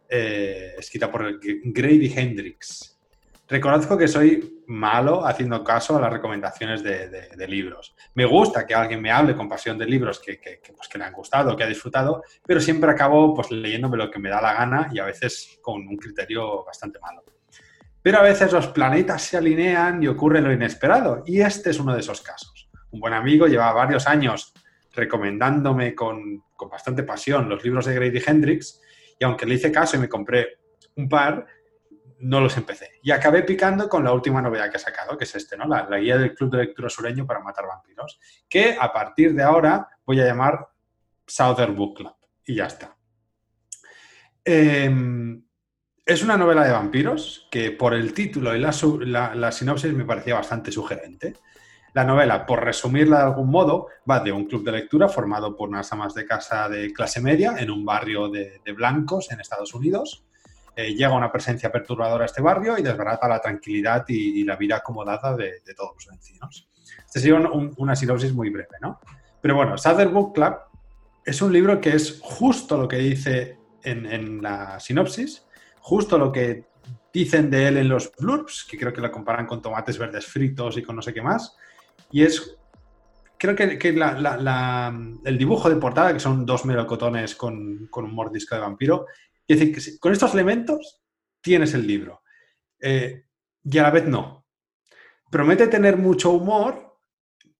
eh, 0.08 0.76
escrita 0.78 1.10
por 1.10 1.38
Grady 1.40 2.10
Hendrix. 2.16 2.98
Reconozco 3.50 3.98
que 3.98 4.06
soy 4.06 4.62
malo 4.68 5.26
haciendo 5.26 5.64
caso 5.64 5.96
a 5.96 6.00
las 6.00 6.12
recomendaciones 6.12 6.84
de, 6.84 7.46
libros. 7.48 7.96
Me 8.14 8.24
gusta 8.24 8.64
que 8.64 8.76
alguien 8.76 9.02
me 9.02 9.10
hable 9.10 9.34
con 9.34 9.48
pasión 9.48 9.76
de 9.76 9.86
libros 9.86 10.20
que, 10.20 10.40
pues, 10.76 10.88
que, 10.88 10.98
le 10.98 11.04
han 11.04 11.12
gustado, 11.12 11.56
que 11.56 11.64
ha 11.64 11.66
disfrutado, 11.66 12.22
pero 12.46 12.60
siempre 12.60 12.92
acabo 12.92 13.34
pues, 13.34 13.50
leyéndome 13.50 13.96
lo 13.96 14.08
que 14.08 14.20
me 14.20 14.28
da 14.28 14.40
la 14.40 14.54
gana 14.54 14.88
y 14.92 15.00
a 15.00 15.04
veces 15.04 15.58
con 15.60 15.80
un 15.88 15.96
criterio 15.96 16.64
bastante 16.64 17.00
malo. 17.00 17.24
Pero 18.00 18.18
a 18.18 18.22
veces 18.22 18.52
los 18.52 18.68
planetas 18.68 19.20
se 19.22 19.36
alinean 19.36 20.00
y 20.00 20.06
ocurre 20.06 20.40
lo 20.40 20.52
inesperado, 20.52 21.24
y 21.26 21.40
este 21.40 21.70
es 21.70 21.80
uno 21.80 21.92
de 21.92 22.00
esos 22.00 22.20
casos. 22.22 22.70
Un 22.92 23.00
buen 23.00 23.14
amigo 23.14 23.48
lleva 23.48 23.72
varios 23.72 24.06
años 24.06 24.54
recomendándome 24.92 25.92
con, 25.96 26.44
con 26.54 26.70
bastante 26.70 27.02
pasión 27.02 27.48
los 27.48 27.64
libros 27.64 27.86
de 27.86 27.94
Grady 27.96 28.22
Hendrix, 28.24 28.80
y 29.18 29.24
aunque 29.24 29.44
le 29.44 29.56
hice 29.56 29.72
caso 29.72 29.96
y 29.96 29.98
me 29.98 30.08
compré 30.08 30.60
un 30.94 31.08
par, 31.08 31.46
no 32.20 32.40
los 32.40 32.56
empecé. 32.56 32.90
Y 33.02 33.10
acabé 33.10 33.42
picando 33.42 33.88
con 33.88 34.04
la 34.04 34.12
última 34.12 34.42
novedad 34.42 34.70
que 34.70 34.76
ha 34.76 34.80
sacado, 34.80 35.16
que 35.16 35.24
es 35.24 35.34
este, 35.34 35.56
¿no? 35.56 35.66
La, 35.66 35.86
guía 35.98 36.18
del 36.18 36.34
Club 36.34 36.50
de 36.50 36.58
Lectura 36.58 36.88
Sureño 36.88 37.26
para 37.26 37.40
matar 37.40 37.66
vampiros, 37.66 38.20
que 38.48 38.76
a 38.78 38.92
partir 38.92 39.34
de 39.34 39.42
ahora 39.42 39.88
voy 40.04 40.20
a 40.20 40.26
llamar 40.26 40.68
Southern 41.26 41.74
Book 41.74 41.96
Club. 41.96 42.14
Y 42.44 42.56
ya 42.56 42.66
está. 42.66 42.96
Em, 44.44 45.42
es 46.04 46.22
una 46.22 46.36
novela 46.36 46.64
de 46.64 46.72
vampiros 46.72 47.48
que 47.50 47.70
por 47.70 47.94
el 47.94 48.12
título 48.12 48.54
y 48.54 48.60
la, 48.60 49.34
la, 49.34 49.52
sinopsis 49.52 49.92
me 49.92 50.04
parecía 50.04 50.34
bastante 50.34 50.72
sugerente. 50.72 51.34
La 51.92 52.04
novela, 52.04 52.46
por 52.46 52.64
resumirla 52.64 53.18
de 53.18 53.24
algún 53.24 53.50
modo, 53.50 53.88
va 54.08 54.20
de 54.20 54.32
un 54.32 54.46
club 54.46 54.64
de 54.64 54.72
lectura 54.72 55.08
formado 55.08 55.56
por 55.56 55.68
unas 55.68 55.92
amas 55.92 56.14
de 56.14 56.24
casa 56.24 56.68
de 56.68 56.92
clase 56.92 57.20
media 57.20 57.56
en 57.58 57.70
un 57.70 57.84
barrio 57.84 58.28
de 58.28 58.72
blancos 58.72 59.30
en 59.32 59.40
Estados 59.40 59.74
Unidos 59.74 60.24
eh, 60.80 60.94
llega 60.94 61.12
una 61.12 61.30
presencia 61.30 61.70
perturbadora 61.70 62.24
a 62.24 62.26
este 62.26 62.40
barrio 62.40 62.78
y 62.78 62.82
desbarata 62.82 63.28
la 63.28 63.40
tranquilidad 63.40 64.04
y, 64.08 64.44
la 64.44 64.56
vida 64.56 64.76
acomodada 64.76 65.36
de, 65.36 65.60
todos 65.76 65.92
los 65.96 66.16
vecinos. 66.16 66.68
Este 67.06 67.20
sería 67.20 67.36
una 67.36 67.96
sinopsis 67.96 68.32
muy 68.32 68.50
breve, 68.50 68.76
¿no? 68.80 69.00
Pero 69.40 69.56
bueno, 69.56 69.76
Southern 69.76 70.12
Book 70.12 70.34
Club 70.34 70.54
es 71.24 71.42
un 71.42 71.52
libro 71.52 71.80
que 71.80 71.90
es 71.90 72.18
justo 72.22 72.76
lo 72.78 72.88
que 72.88 72.96
dice 72.96 73.58
en, 73.82 74.42
la 74.42 74.80
sinopsis, 74.80 75.46
justo 75.80 76.18
lo 76.18 76.32
que 76.32 76.64
dicen 77.12 77.50
de 77.50 77.68
él 77.68 77.76
en 77.76 77.88
los 77.88 78.12
blurbs, 78.18 78.66
que 78.68 78.78
creo 78.78 78.92
que 78.92 79.00
lo 79.00 79.10
comparan 79.10 79.46
con 79.46 79.60
tomates 79.60 79.98
verdes 79.98 80.26
fritos 80.26 80.76
y 80.76 80.82
con 80.82 80.96
no 80.96 81.02
sé 81.02 81.12
qué 81.12 81.22
más. 81.22 81.56
Y 82.10 82.22
es, 82.22 82.56
creo 83.38 83.54
que, 83.54 83.64
el 85.24 85.38
dibujo 85.38 85.68
de 85.68 85.76
portada, 85.76 86.12
que 86.12 86.20
son 86.20 86.46
dos 86.46 86.64
melocotones 86.64 87.34
con, 87.34 87.88
con 87.90 88.04
un 88.04 88.14
mordisco 88.14 88.54
de 88.54 88.60
vampiro, 88.60 89.06
es 89.52 89.58
decir, 89.58 89.74
que 89.74 89.98
con 89.98 90.12
estos 90.12 90.32
elementos 90.34 91.02
tienes 91.40 91.74
el 91.74 91.86
libro. 91.86 92.22
Eh, 92.80 93.24
y 93.64 93.78
a 93.78 93.82
la 93.82 93.90
vez 93.90 94.06
no. 94.06 94.46
Promete 95.30 95.66
tener 95.66 95.96
mucho 95.96 96.30
humor, 96.30 96.98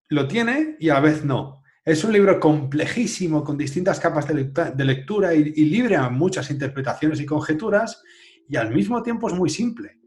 lo 0.09 0.29
tiene 0.29 0.77
y 0.79 0.89
a 0.89 0.95
la 0.95 1.01
vez 1.01 1.25
no. 1.25 1.63
Es 1.85 2.05
un 2.05 2.13
libro 2.13 2.39
complejísimo, 2.39 3.43
con 3.43 3.57
distintas 3.57 3.99
capas 3.99 4.29
de, 4.29 4.85
lectura, 4.85 5.35
y, 5.35 5.65
libre 5.65 5.97
a 5.97 6.09
muchas 6.11 6.51
interpretaciones 6.51 7.21
y 7.21 7.27
conjeturas, 7.27 8.03
y 8.49 8.57
al 8.57 8.73
mismo 8.73 9.03
tiempo 9.03 9.29
es 9.29 9.35
muy 9.35 9.51
simple. 9.51 9.99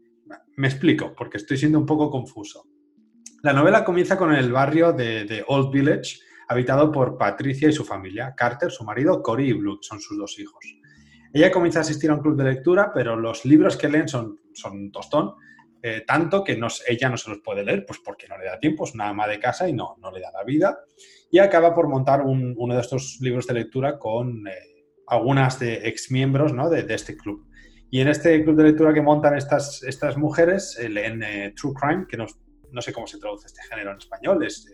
Me 0.56 0.68
explico, 0.68 1.14
porque 1.14 1.36
estoy 1.36 1.58
siendo 1.58 1.78
un 1.78 1.86
poco 1.86 2.10
confuso. 2.10 2.64
La 3.42 3.52
novela 3.52 3.84
comienza 3.84 4.16
con 4.16 4.32
el 4.32 4.52
barrio 4.52 4.92
de, 4.92 5.24
de, 5.24 5.44
Old 5.48 5.70
Village, 5.70 6.20
habitado 6.48 6.90
por 6.92 7.18
Patricia 7.18 7.68
y 7.68 7.72
su 7.72 7.84
familia, 7.84 8.34
Carter, 8.34 8.70
su 8.70 8.84
marido, 8.84 9.22
Cory 9.22 9.50
y 9.50 9.52
Blue, 9.52 9.78
son 9.82 10.00
sus 10.00 10.16
dos 10.16 10.38
hijos. 10.38 10.64
Ella 11.34 11.50
comienza 11.50 11.80
a 11.80 11.82
asistir 11.82 12.10
a 12.10 12.14
un 12.14 12.20
club 12.20 12.36
de 12.36 12.44
lectura, 12.44 12.92
pero 12.94 13.16
los 13.16 13.44
libros 13.44 13.76
que 13.76 13.88
leen 13.88 14.06
son, 14.06 14.38
son 14.52 14.92
tostón, 14.92 15.34
eh, 15.82 16.04
tanto 16.06 16.44
que 16.44 16.56
ella 16.86 17.08
no 17.08 17.16
se 17.16 17.28
los 17.28 17.40
puede 17.40 17.64
leer, 17.64 17.84
pues 17.84 17.98
porque 17.98 18.28
no 18.28 18.38
le 18.38 18.44
da 18.44 18.60
tiempo, 18.60 18.84
es 18.84 18.94
una 18.94 19.08
ama 19.08 19.26
de 19.26 19.40
casa 19.40 19.68
y 19.68 19.72
no, 19.72 19.96
no 20.00 20.12
le 20.12 20.20
da 20.20 20.30
la 20.30 20.44
vida. 20.44 20.78
Y 21.32 21.40
acaba 21.40 21.74
por 21.74 21.88
montar 21.88 22.22
uno 22.22 22.74
de 22.74 22.80
estos 22.80 23.18
libros 23.20 23.48
de 23.48 23.54
lectura 23.54 23.98
con 23.98 24.46
eh, 24.46 24.52
algunas 25.08 25.58
de 25.58 25.88
exmiembros 25.88 26.52
¿no? 26.52 26.70
de, 26.70 26.86
este 26.94 27.16
club. 27.16 27.48
Y 27.90 28.00
en 28.00 28.06
este 28.06 28.44
club 28.44 28.54
de 28.54 28.62
lectura 28.62 28.94
que 28.94 29.02
montan 29.02 29.36
estas, 29.36 29.82
estas 29.82 30.16
mujeres, 30.16 30.78
eh, 30.78 30.88
leen 30.88 31.52
True 31.56 31.74
Crime, 31.74 32.06
que 32.08 32.16
no, 32.16 32.26
no, 32.70 32.80
sé 32.80 32.92
cómo 32.92 33.08
se 33.08 33.18
traduce 33.18 33.48
este 33.48 33.62
género 33.68 33.90
en 33.90 33.98
español, 33.98 34.44
es 34.44 34.72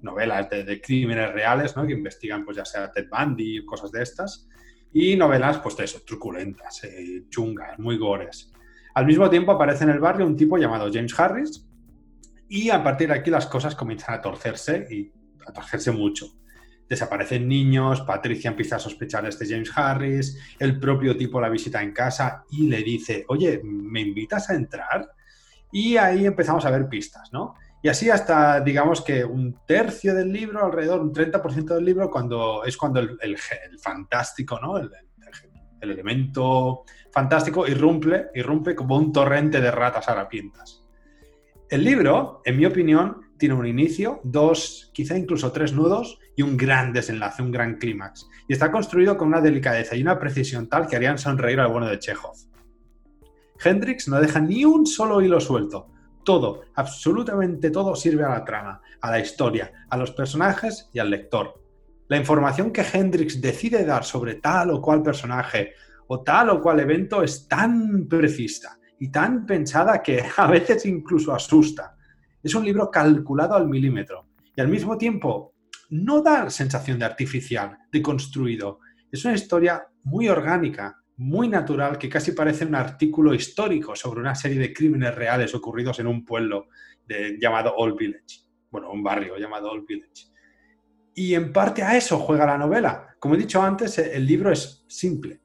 novelas 0.00 0.48
de, 0.48 0.80
crímenes 0.80 1.34
reales, 1.34 1.76
¿no? 1.76 1.86
que 1.86 1.92
investigan 1.92 2.46
pues 2.46 2.56
ya 2.56 2.64
sea 2.64 2.90
Ted 2.90 3.08
Bundy 3.10 3.62
cosas 3.66 3.92
de 3.92 4.02
estas 4.02 4.48
y 4.92 5.16
novelas, 5.16 5.58
pues 5.58 5.78
eso, 5.80 6.02
truculentas, 6.06 6.84
eh, 6.84 7.24
chungas, 7.28 7.78
muy 7.78 7.96
gores. 7.96 8.52
Al 8.94 9.06
mismo 9.06 9.28
tiempo 9.30 9.52
aparece 9.52 9.84
en 9.84 9.90
el 9.90 10.00
barrio 10.00 10.26
un 10.26 10.36
tipo 10.36 10.58
llamado 10.58 10.90
James 10.92 11.18
Harris 11.18 11.66
y 12.48 12.68
a 12.68 12.82
partir 12.82 13.08
de 13.08 13.14
aquí 13.14 13.30
las 13.30 13.46
cosas 13.46 13.74
comienzan 13.74 14.14
a 14.14 14.20
torcerse 14.20 14.86
y 14.90 15.10
a 15.46 15.52
torcerse 15.52 15.90
mucho. 15.90 16.26
Desaparecen 16.88 17.48
niños, 17.48 18.02
Patricia 18.02 18.50
empieza 18.50 18.76
a 18.76 18.78
sospechar 18.78 19.22
de 19.22 19.30
este 19.30 19.46
James 19.46 19.72
Harris, 19.74 20.38
el 20.58 20.78
propio 20.78 21.16
tipo 21.16 21.40
la 21.40 21.48
visita 21.48 21.82
en 21.82 21.92
casa 21.92 22.44
y 22.50 22.68
le 22.68 22.82
dice, 22.82 23.24
oye, 23.28 23.62
¿me 23.64 24.00
invitas 24.00 24.50
a 24.50 24.54
entrar? 24.54 25.10
Y 25.70 25.96
ahí 25.96 26.26
empezamos 26.26 26.66
a 26.66 26.70
ver 26.70 26.86
pistas, 26.88 27.32
¿no? 27.32 27.54
Y 27.82 27.88
así 27.88 28.08
hasta, 28.08 28.60
digamos 28.60 29.02
que 29.02 29.24
un 29.24 29.58
tercio 29.66 30.14
del 30.14 30.32
libro, 30.32 30.64
alrededor, 30.64 31.00
un 31.00 31.12
30% 31.12 31.74
del 31.74 31.84
libro, 31.84 32.08
cuando 32.08 32.64
es 32.64 32.76
cuando 32.76 33.00
el, 33.00 33.36
fantástico, 33.82 34.58
¿no? 34.60 34.78
El, 34.78 34.90
elemento 35.80 36.84
fantástico 37.10 37.66
irrumpe, 37.66 38.28
irrumpe 38.36 38.76
como 38.76 38.96
un 38.96 39.12
torrente 39.12 39.60
de 39.60 39.72
ratas 39.72 40.08
harapientas. 40.08 40.84
El 41.68 41.82
libro, 41.82 42.40
en 42.44 42.56
mi 42.56 42.66
opinión, 42.66 43.32
tiene 43.36 43.56
un 43.56 43.66
inicio, 43.66 44.20
dos, 44.22 44.92
quizá 44.94 45.18
incluso 45.18 45.50
tres 45.50 45.72
nudos 45.72 46.20
y 46.36 46.42
un 46.42 46.56
gran 46.56 46.92
desenlace, 46.92 47.42
un 47.42 47.50
gran 47.50 47.78
clímax. 47.78 48.28
Y 48.46 48.52
está 48.52 48.70
construido 48.70 49.16
con 49.16 49.26
una 49.26 49.40
delicadeza 49.40 49.96
y 49.96 50.02
una 50.02 50.20
precisión 50.20 50.68
tal 50.68 50.86
que 50.86 50.94
harían 50.94 51.18
sonreír 51.18 51.58
al 51.58 51.72
bueno 51.72 51.88
de 51.88 51.98
Chekhov. 51.98 52.36
Hendrix 53.64 54.06
no 54.06 54.20
deja 54.20 54.38
ni 54.38 54.64
un 54.64 54.86
solo 54.86 55.20
hilo 55.20 55.40
suelto, 55.40 55.88
todo, 56.24 56.62
absolutamente 56.74 57.70
todo 57.70 57.94
sirve 57.94 58.24
a 58.24 58.30
la 58.30 58.44
trama, 58.44 58.80
a 59.00 59.10
la 59.10 59.20
historia, 59.20 59.72
a 59.88 59.96
los 59.96 60.12
personajes 60.12 60.88
y 60.92 60.98
al 60.98 61.10
lector. 61.10 61.62
La 62.08 62.16
información 62.16 62.72
que 62.72 62.84
Hendrix 62.92 63.40
decide 63.40 63.84
dar 63.84 64.04
sobre 64.04 64.34
tal 64.34 64.70
o 64.70 64.82
cual 64.82 65.02
personaje 65.02 65.72
o 66.08 66.20
tal 66.22 66.50
o 66.50 66.60
cual 66.60 66.80
evento 66.80 67.22
es 67.22 67.48
tan 67.48 68.06
precisa 68.08 68.78
y 68.98 69.08
tan 69.10 69.46
pensada 69.46 70.02
que 70.02 70.22
a 70.36 70.46
veces 70.46 70.86
incluso 70.86 71.34
asusta. 71.34 71.96
Es 72.42 72.54
un 72.54 72.64
libro 72.64 72.90
calculado 72.90 73.54
al 73.54 73.68
milímetro 73.68 74.26
y 74.54 74.60
al 74.60 74.68
mismo 74.68 74.98
tiempo 74.98 75.54
no 75.90 76.22
da 76.22 76.48
sensación 76.50 76.98
de 76.98 77.04
artificial, 77.04 77.78
de 77.90 78.02
construido. 78.02 78.80
Es 79.10 79.24
una 79.24 79.34
historia 79.34 79.86
muy 80.04 80.28
orgánica, 80.28 81.01
muy 81.16 81.48
natural, 81.48 81.98
que 81.98 82.08
casi 82.08 82.32
parece 82.32 82.64
un 82.64 82.74
artículo 82.74 83.34
histórico 83.34 83.94
sobre 83.94 84.20
una 84.20 84.34
serie 84.34 84.58
de 84.58 84.72
crímenes 84.72 85.14
reales 85.14 85.54
ocurridos 85.54 85.98
en 86.00 86.06
un 86.06 86.24
pueblo 86.24 86.68
llamado 87.38 87.74
Old 87.76 87.96
Village. 87.96 88.40
Bueno, 88.70 88.90
un 88.90 89.02
barrio 89.02 89.36
llamado 89.36 89.70
Old 89.70 89.86
Village. 89.86 90.32
Y 91.14 91.34
en 91.34 91.52
parte 91.52 91.82
a 91.82 91.96
eso 91.96 92.18
juega 92.18 92.46
la 92.46 92.56
novela. 92.56 93.16
Como 93.18 93.34
he 93.34 93.38
dicho 93.38 93.62
antes, 93.62 93.98
el 93.98 94.26
libro 94.26 94.50
es 94.50 94.84
simple. 94.88 95.40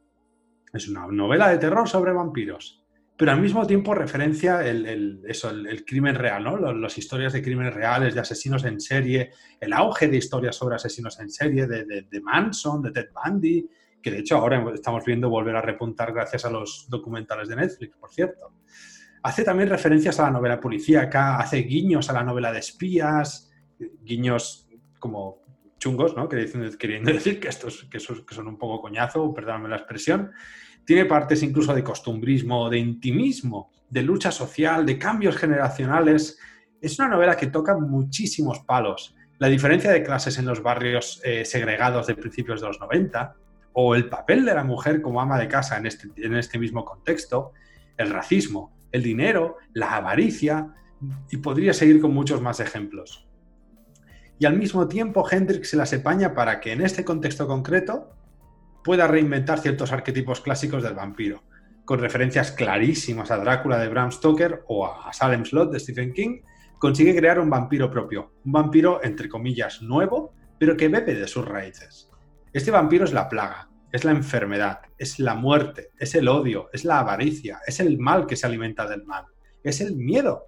Es 0.71 0.87
una 0.87 1.07
novela 1.07 1.49
de 1.49 1.57
terror 1.57 1.87
sobre 1.87 2.13
vampiros, 2.13 2.83
pero 3.17 3.31
al 3.31 3.41
mismo 3.41 3.65
tiempo 3.65 3.93
referencia 3.93 4.65
el, 4.65 5.21
eso, 5.27 5.49
el, 5.49 5.83
crimen 5.85 6.15
real, 6.15 6.43
¿no? 6.43 6.57
las 6.73 6.97
historias 6.97 7.33
de 7.33 7.41
crímenes 7.41 7.73
reales, 7.73 8.13
de 8.13 8.21
asesinos 8.21 8.63
en 8.65 8.79
serie, 8.79 9.31
el 9.59 9.73
auge 9.73 10.07
de 10.07 10.17
historias 10.17 10.55
sobre 10.55 10.75
asesinos 10.75 11.19
en 11.19 11.29
serie, 11.29 11.67
de, 11.67 11.85
de 11.85 12.21
Manson, 12.21 12.81
de 12.81 12.91
Ted 12.91 13.07
Bundy, 13.11 13.67
que 14.07 14.11
de 14.11 14.19
hecho 14.19 14.37
ahora 14.37 14.63
estamos 14.73 15.03
viendo 15.03 15.29
volver 15.29 15.57
a 15.57 15.61
repuntar 15.61 16.13
gracias 16.13 16.45
a 16.45 16.49
los 16.49 16.87
documentales 16.89 17.49
de 17.49 17.57
Netflix, 17.57 17.97
por 17.97 18.09
cierto. 18.09 18.53
Hace 19.21 19.43
también 19.43 19.67
referencias 19.67 20.17
a 20.21 20.23
la 20.23 20.31
novela 20.31 20.61
policíaca, 20.61 21.37
hace 21.37 21.57
guiños 21.57 22.09
a 22.09 22.13
la 22.13 22.23
novela 22.23 22.53
de 22.53 22.59
espías, 22.59 23.51
guiños 24.01 24.69
como 24.97 25.41
chungos, 25.77 26.15
¿no? 26.15 26.29
queriendo 26.29 27.11
decir 27.11 27.41
que 27.41 27.49
estos 27.49 27.83
que 27.91 27.99
son, 27.99 28.47
un 28.47 28.57
poco 28.57 28.81
coñazo, 28.81 29.33
perdóname 29.33 29.67
la 29.67 29.75
expresión. 29.75 30.31
Tiene 30.85 31.03
partes 31.03 31.43
incluso 31.43 31.75
de 31.75 31.83
costumbrismo, 31.83 32.69
de 32.69 32.77
intimismo, 32.77 33.71
de 33.89 34.03
lucha 34.03 34.31
social, 34.31 34.85
de 34.85 34.97
cambios 34.97 35.35
generacionales. 35.35 36.39
Es 36.79 36.97
una 36.97 37.09
novela 37.09 37.35
que 37.35 37.47
toca 37.47 37.77
muchísimos 37.77 38.59
palos. 38.59 39.13
La 39.37 39.49
diferencia 39.49 39.91
de 39.91 40.01
clases 40.01 40.37
en 40.37 40.45
los 40.45 40.63
barrios 40.63 41.19
eh, 41.25 41.43
segregados 41.43 42.07
de 42.07 42.15
principios 42.15 42.61
de 42.61 42.67
los 42.67 42.79
90, 42.79 43.35
o 43.79 43.93
el 43.93 44.09
papel 44.09 44.43
de 44.43 44.55
la 44.55 44.63
mujer 44.63 45.03
como 45.03 45.21
ama 45.21 45.37
de 45.37 45.47
casa 45.47 45.77
en 45.77 45.85
este, 45.85 46.09
en 46.17 46.33
este 46.33 46.57
mismo 46.57 46.83
contexto, 46.83 47.53
el 47.95 48.09
racismo, 48.09 48.75
el 48.91 49.03
dinero, 49.03 49.57
la 49.71 49.97
avaricia, 49.97 50.73
y 51.29 51.37
podría 51.37 51.75
seguir 51.75 52.01
con 52.01 52.11
muchos 52.11 52.41
más 52.41 52.59
ejemplos. 52.59 53.29
Y 54.39 54.47
al 54.47 54.57
mismo 54.57 54.87
tiempo 54.87 55.23
Hendrix 55.29 55.69
se 55.69 55.77
las 55.77 55.93
epaña 55.93 56.33
para 56.33 56.59
que 56.59 56.71
en 56.71 56.81
este 56.81 57.05
contexto 57.05 57.45
concreto 57.45 58.15
pueda 58.83 59.05
reinventar 59.05 59.59
ciertos 59.59 59.91
arquetipos 59.91 60.41
clásicos 60.41 60.81
del 60.81 60.95
vampiro, 60.95 61.43
con 61.85 61.99
referencias 61.99 62.51
clarísimas 62.51 63.29
a 63.29 63.37
Drácula 63.37 63.77
de 63.77 63.89
Bram 63.89 64.11
Stoker 64.11 64.63
o 64.69 64.87
a 64.87 65.13
Salem 65.13 65.45
Slot 65.45 65.71
de 65.71 65.79
Stephen 65.79 66.13
King, 66.13 66.39
consigue 66.79 67.15
crear 67.15 67.39
un 67.39 67.51
vampiro 67.51 67.91
propio, 67.91 68.31
un 68.43 68.53
vampiro 68.53 69.03
entre 69.03 69.29
comillas 69.29 69.83
nuevo, 69.83 70.33
pero 70.57 70.75
que 70.75 70.87
bebe 70.87 71.13
de 71.13 71.27
sus 71.27 71.47
raíces. 71.47 72.06
Este 72.57 72.71
vampiro 72.71 73.05
es 73.05 73.13
la 73.13 73.29
plaga, 73.29 73.69
es 73.91 74.03
la 74.03 74.09
enfermedad, 74.09 74.79
es 74.97 75.19
la 75.19 75.35
muerte, 75.35 75.91
es 75.99 76.15
el 76.15 76.27
odio, 76.27 76.71
es 76.73 76.85
la 76.85 76.97
avaricia, 76.97 77.59
es 77.67 77.79
el 77.79 77.99
mal 77.99 78.25
que 78.25 78.35
se 78.35 78.47
alimenta 78.47 78.87
del 78.87 79.05
mal, 79.05 79.25
es 79.61 79.79
el 79.79 79.95
miedo. 79.95 80.47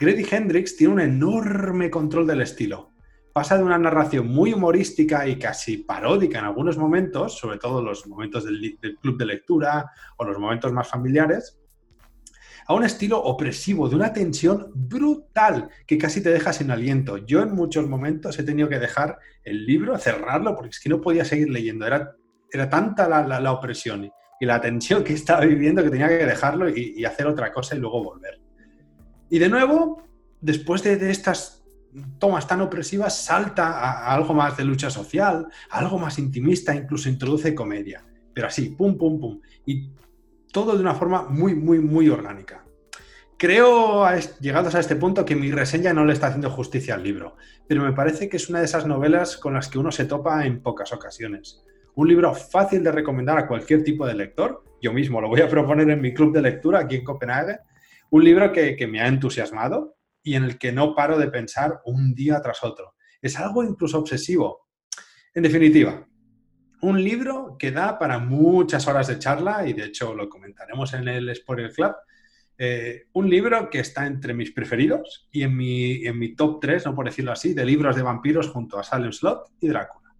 Grady 0.00 0.26
Hendrix 0.28 0.76
tiene 0.76 0.94
un 0.94 1.00
enorme 1.00 1.88
control 1.88 2.26
del 2.26 2.40
estilo. 2.40 2.90
Pasa 3.32 3.56
de 3.56 3.62
una 3.62 3.78
narración 3.78 4.26
muy 4.26 4.54
humorística 4.54 5.28
y 5.28 5.38
casi 5.38 5.76
paródica 5.76 6.40
en 6.40 6.46
algunos 6.46 6.78
momentos, 6.78 7.38
sobre 7.38 7.58
todo 7.58 7.80
los 7.80 8.08
momentos 8.08 8.44
del, 8.44 8.76
club 9.00 9.16
de 9.16 9.26
lectura 9.26 9.92
o 10.16 10.24
los 10.24 10.40
momentos 10.40 10.72
más 10.72 10.88
familiares, 10.88 11.60
a 12.66 12.74
un 12.74 12.84
estilo 12.84 13.22
opresivo, 13.22 13.88
de 13.88 13.96
una 13.96 14.12
tensión 14.12 14.70
brutal 14.74 15.68
que 15.86 15.98
casi 15.98 16.20
te 16.20 16.30
deja 16.30 16.52
sin 16.52 16.70
aliento. 16.70 17.18
Yo 17.18 17.42
en 17.42 17.54
muchos 17.54 17.86
momentos 17.88 18.38
he 18.38 18.42
tenido 18.42 18.68
que 18.68 18.78
dejar 18.78 19.18
el 19.44 19.64
libro, 19.64 19.96
cerrarlo, 19.98 20.54
porque 20.56 20.70
es 20.70 20.80
que 20.80 20.88
no 20.88 21.00
podía 21.00 21.24
seguir 21.24 21.48
leyendo. 21.48 21.86
Era, 21.86 22.16
era 22.50 22.68
tanta 22.68 23.08
la, 23.08 23.52
opresión 23.52 24.10
y 24.40 24.46
la 24.46 24.60
tensión 24.60 25.04
que 25.04 25.12
estaba 25.12 25.44
viviendo 25.44 25.82
que 25.82 25.90
tenía 25.90 26.08
que 26.08 26.26
dejarlo 26.26 26.68
y, 26.68 27.04
hacer 27.04 27.26
otra 27.26 27.52
cosa 27.52 27.76
y 27.76 27.78
luego 27.78 28.02
volver. 28.02 28.40
Y 29.30 29.38
de 29.38 29.48
nuevo, 29.48 30.02
después 30.40 30.82
de, 30.82 31.10
estas 31.10 31.64
tomas 32.18 32.48
tan 32.48 32.60
opresivas, 32.60 33.24
salta 33.24 33.78
a, 33.78 34.12
algo 34.12 34.34
más 34.34 34.56
de 34.56 34.64
lucha 34.64 34.90
social, 34.90 35.46
algo 35.70 35.98
más 35.98 36.18
intimista, 36.18 36.74
incluso 36.74 37.08
introduce 37.08 37.54
comedia. 37.54 38.04
Pero 38.34 38.48
así, 38.48 38.70
pum, 38.70 38.98
pum, 38.98 39.20
pum. 39.20 39.40
Todo 40.52 40.74
de 40.74 40.80
una 40.80 40.94
forma 40.94 41.22
muy, 41.28 41.54
muy, 41.54 41.78
muy 41.78 42.08
orgánica. 42.08 42.64
Creo, 43.38 44.06
llegados 44.40 44.74
a 44.74 44.80
este 44.80 44.96
punto, 44.96 45.26
que 45.26 45.36
mi 45.36 45.52
reseña 45.52 45.92
no 45.92 46.06
le 46.06 46.14
está 46.14 46.28
haciendo 46.28 46.50
justicia 46.50 46.94
al 46.94 47.02
libro, 47.02 47.36
pero 47.68 47.82
me 47.82 47.92
parece 47.92 48.30
que 48.30 48.38
es 48.38 48.48
una 48.48 48.60
de 48.60 48.64
esas 48.64 48.86
novelas 48.86 49.36
con 49.36 49.52
las 49.52 49.68
que 49.68 49.78
uno 49.78 49.92
se 49.92 50.06
topa 50.06 50.46
en 50.46 50.62
pocas 50.62 50.92
ocasiones. 50.94 51.62
Un 51.94 52.08
libro 52.08 52.34
fácil 52.34 52.82
de 52.82 52.92
recomendar 52.92 53.36
a 53.38 53.46
cualquier 53.46 53.84
tipo 53.84 54.06
de 54.06 54.14
lector. 54.14 54.64
Yo 54.80 54.92
mismo 54.92 55.20
lo 55.20 55.28
voy 55.28 55.42
a 55.42 55.48
proponer 55.48 55.90
en 55.90 56.00
mi 56.00 56.14
club 56.14 56.32
de 56.32 56.42
lectura 56.42 56.80
aquí 56.80 56.96
en 56.96 57.04
Copenhague. 57.04 57.58
Un 58.10 58.24
libro 58.24 58.52
que, 58.52 58.74
que 58.74 58.86
me 58.86 59.00
ha 59.00 59.06
entusiasmado 59.06 59.96
y 60.22 60.34
en 60.34 60.44
el 60.44 60.58
que 60.58 60.72
no 60.72 60.94
paro 60.94 61.18
de 61.18 61.28
pensar 61.28 61.80
un 61.84 62.14
día 62.14 62.40
tras 62.40 62.64
otro. 62.64 62.94
Es 63.20 63.38
algo 63.38 63.62
incluso 63.62 63.98
obsesivo. 63.98 64.68
En 65.34 65.42
definitiva, 65.42 66.06
un 66.86 67.02
libro 67.02 67.56
que 67.58 67.72
da 67.72 67.98
para 67.98 68.20
muchas 68.20 68.86
horas 68.86 69.08
de 69.08 69.18
charla 69.18 69.66
y 69.66 69.72
de 69.72 69.86
hecho 69.86 70.14
lo 70.14 70.28
comentaremos 70.28 70.94
en 70.94 71.08
el 71.08 71.34
Spoiler 71.34 71.72
Club. 71.72 71.96
Eh, 72.56 73.06
un 73.12 73.28
libro 73.28 73.68
que 73.68 73.80
está 73.80 74.06
entre 74.06 74.32
mis 74.34 74.52
preferidos 74.52 75.28
y 75.32 75.42
en 75.42 75.56
mi, 75.56 76.06
en 76.06 76.16
mi 76.16 76.36
top 76.36 76.60
3, 76.60 76.86
no 76.86 76.94
por 76.94 77.06
decirlo 77.06 77.32
así, 77.32 77.54
de 77.54 77.64
libros 77.64 77.96
de 77.96 78.02
vampiros 78.02 78.48
junto 78.50 78.78
a 78.78 78.84
Salem 78.84 79.10
Slot 79.10 79.50
y 79.60 79.66
Drácula. 79.66 80.14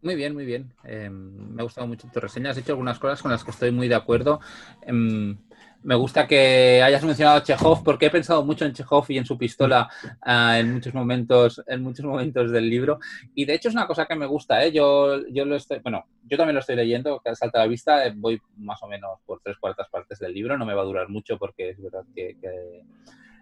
Muy 0.00 0.14
bien, 0.16 0.32
muy 0.32 0.46
bien. 0.46 0.72
Em, 0.82 1.54
me 1.54 1.60
ha 1.60 1.64
gustado 1.64 1.86
mucho 1.86 2.08
tu 2.10 2.18
reseña. 2.18 2.50
Has 2.50 2.56
hecho 2.56 2.72
algunas 2.72 2.98
cosas 2.98 3.20
con 3.20 3.30
las 3.30 3.44
que 3.44 3.50
estoy 3.50 3.70
muy 3.70 3.86
de 3.86 3.94
acuerdo. 3.96 4.40
Em, 4.80 5.36
me 5.84 5.94
gusta 5.94 6.26
que 6.26 6.82
hayas 6.82 7.04
mencionado 7.04 7.38
a 7.38 7.42
Chekhov 7.42 7.82
porque 7.82 8.06
he 8.06 8.10
pensado 8.10 8.44
mucho 8.44 8.64
en 8.64 8.72
Chekhov 8.72 9.06
y 9.08 9.18
en 9.18 9.26
su 9.26 9.36
pistola 9.36 9.88
ah, 10.20 10.58
en 10.58 10.74
muchos 10.74 10.94
momentos 10.94 11.62
en 11.66 11.82
muchos 11.82 12.04
momentos 12.04 12.50
del 12.50 12.68
libro 12.68 12.98
y 13.34 13.44
de 13.44 13.54
hecho 13.54 13.68
es 13.68 13.74
una 13.74 13.86
cosa 13.86 14.06
que 14.06 14.14
me 14.14 14.26
gusta 14.26 14.64
¿eh? 14.64 14.72
yo 14.72 15.26
yo 15.28 15.44
lo 15.44 15.56
estoy 15.56 15.80
bueno 15.80 16.04
yo 16.24 16.36
también 16.36 16.54
lo 16.54 16.60
estoy 16.60 16.76
leyendo 16.76 17.20
que 17.24 17.34
salta 17.34 17.58
a 17.58 17.62
la 17.62 17.68
vista 17.68 18.06
eh, 18.06 18.12
voy 18.14 18.40
más 18.58 18.82
o 18.82 18.86
menos 18.86 19.18
por 19.26 19.40
tres 19.42 19.56
cuartas 19.58 19.88
partes 19.88 20.18
del 20.18 20.34
libro 20.34 20.56
no 20.56 20.66
me 20.66 20.74
va 20.74 20.82
a 20.82 20.86
durar 20.86 21.08
mucho 21.08 21.38
porque 21.38 21.70
es 21.70 21.82
verdad 21.82 22.04
que, 22.14 22.36
que 22.40 22.82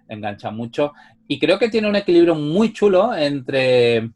engancha 0.08 0.50
mucho 0.50 0.92
y 1.28 1.38
creo 1.38 1.58
que 1.58 1.68
tiene 1.68 1.88
un 1.88 1.96
equilibrio 1.96 2.34
muy 2.34 2.72
chulo 2.72 3.14
entre 3.14 4.10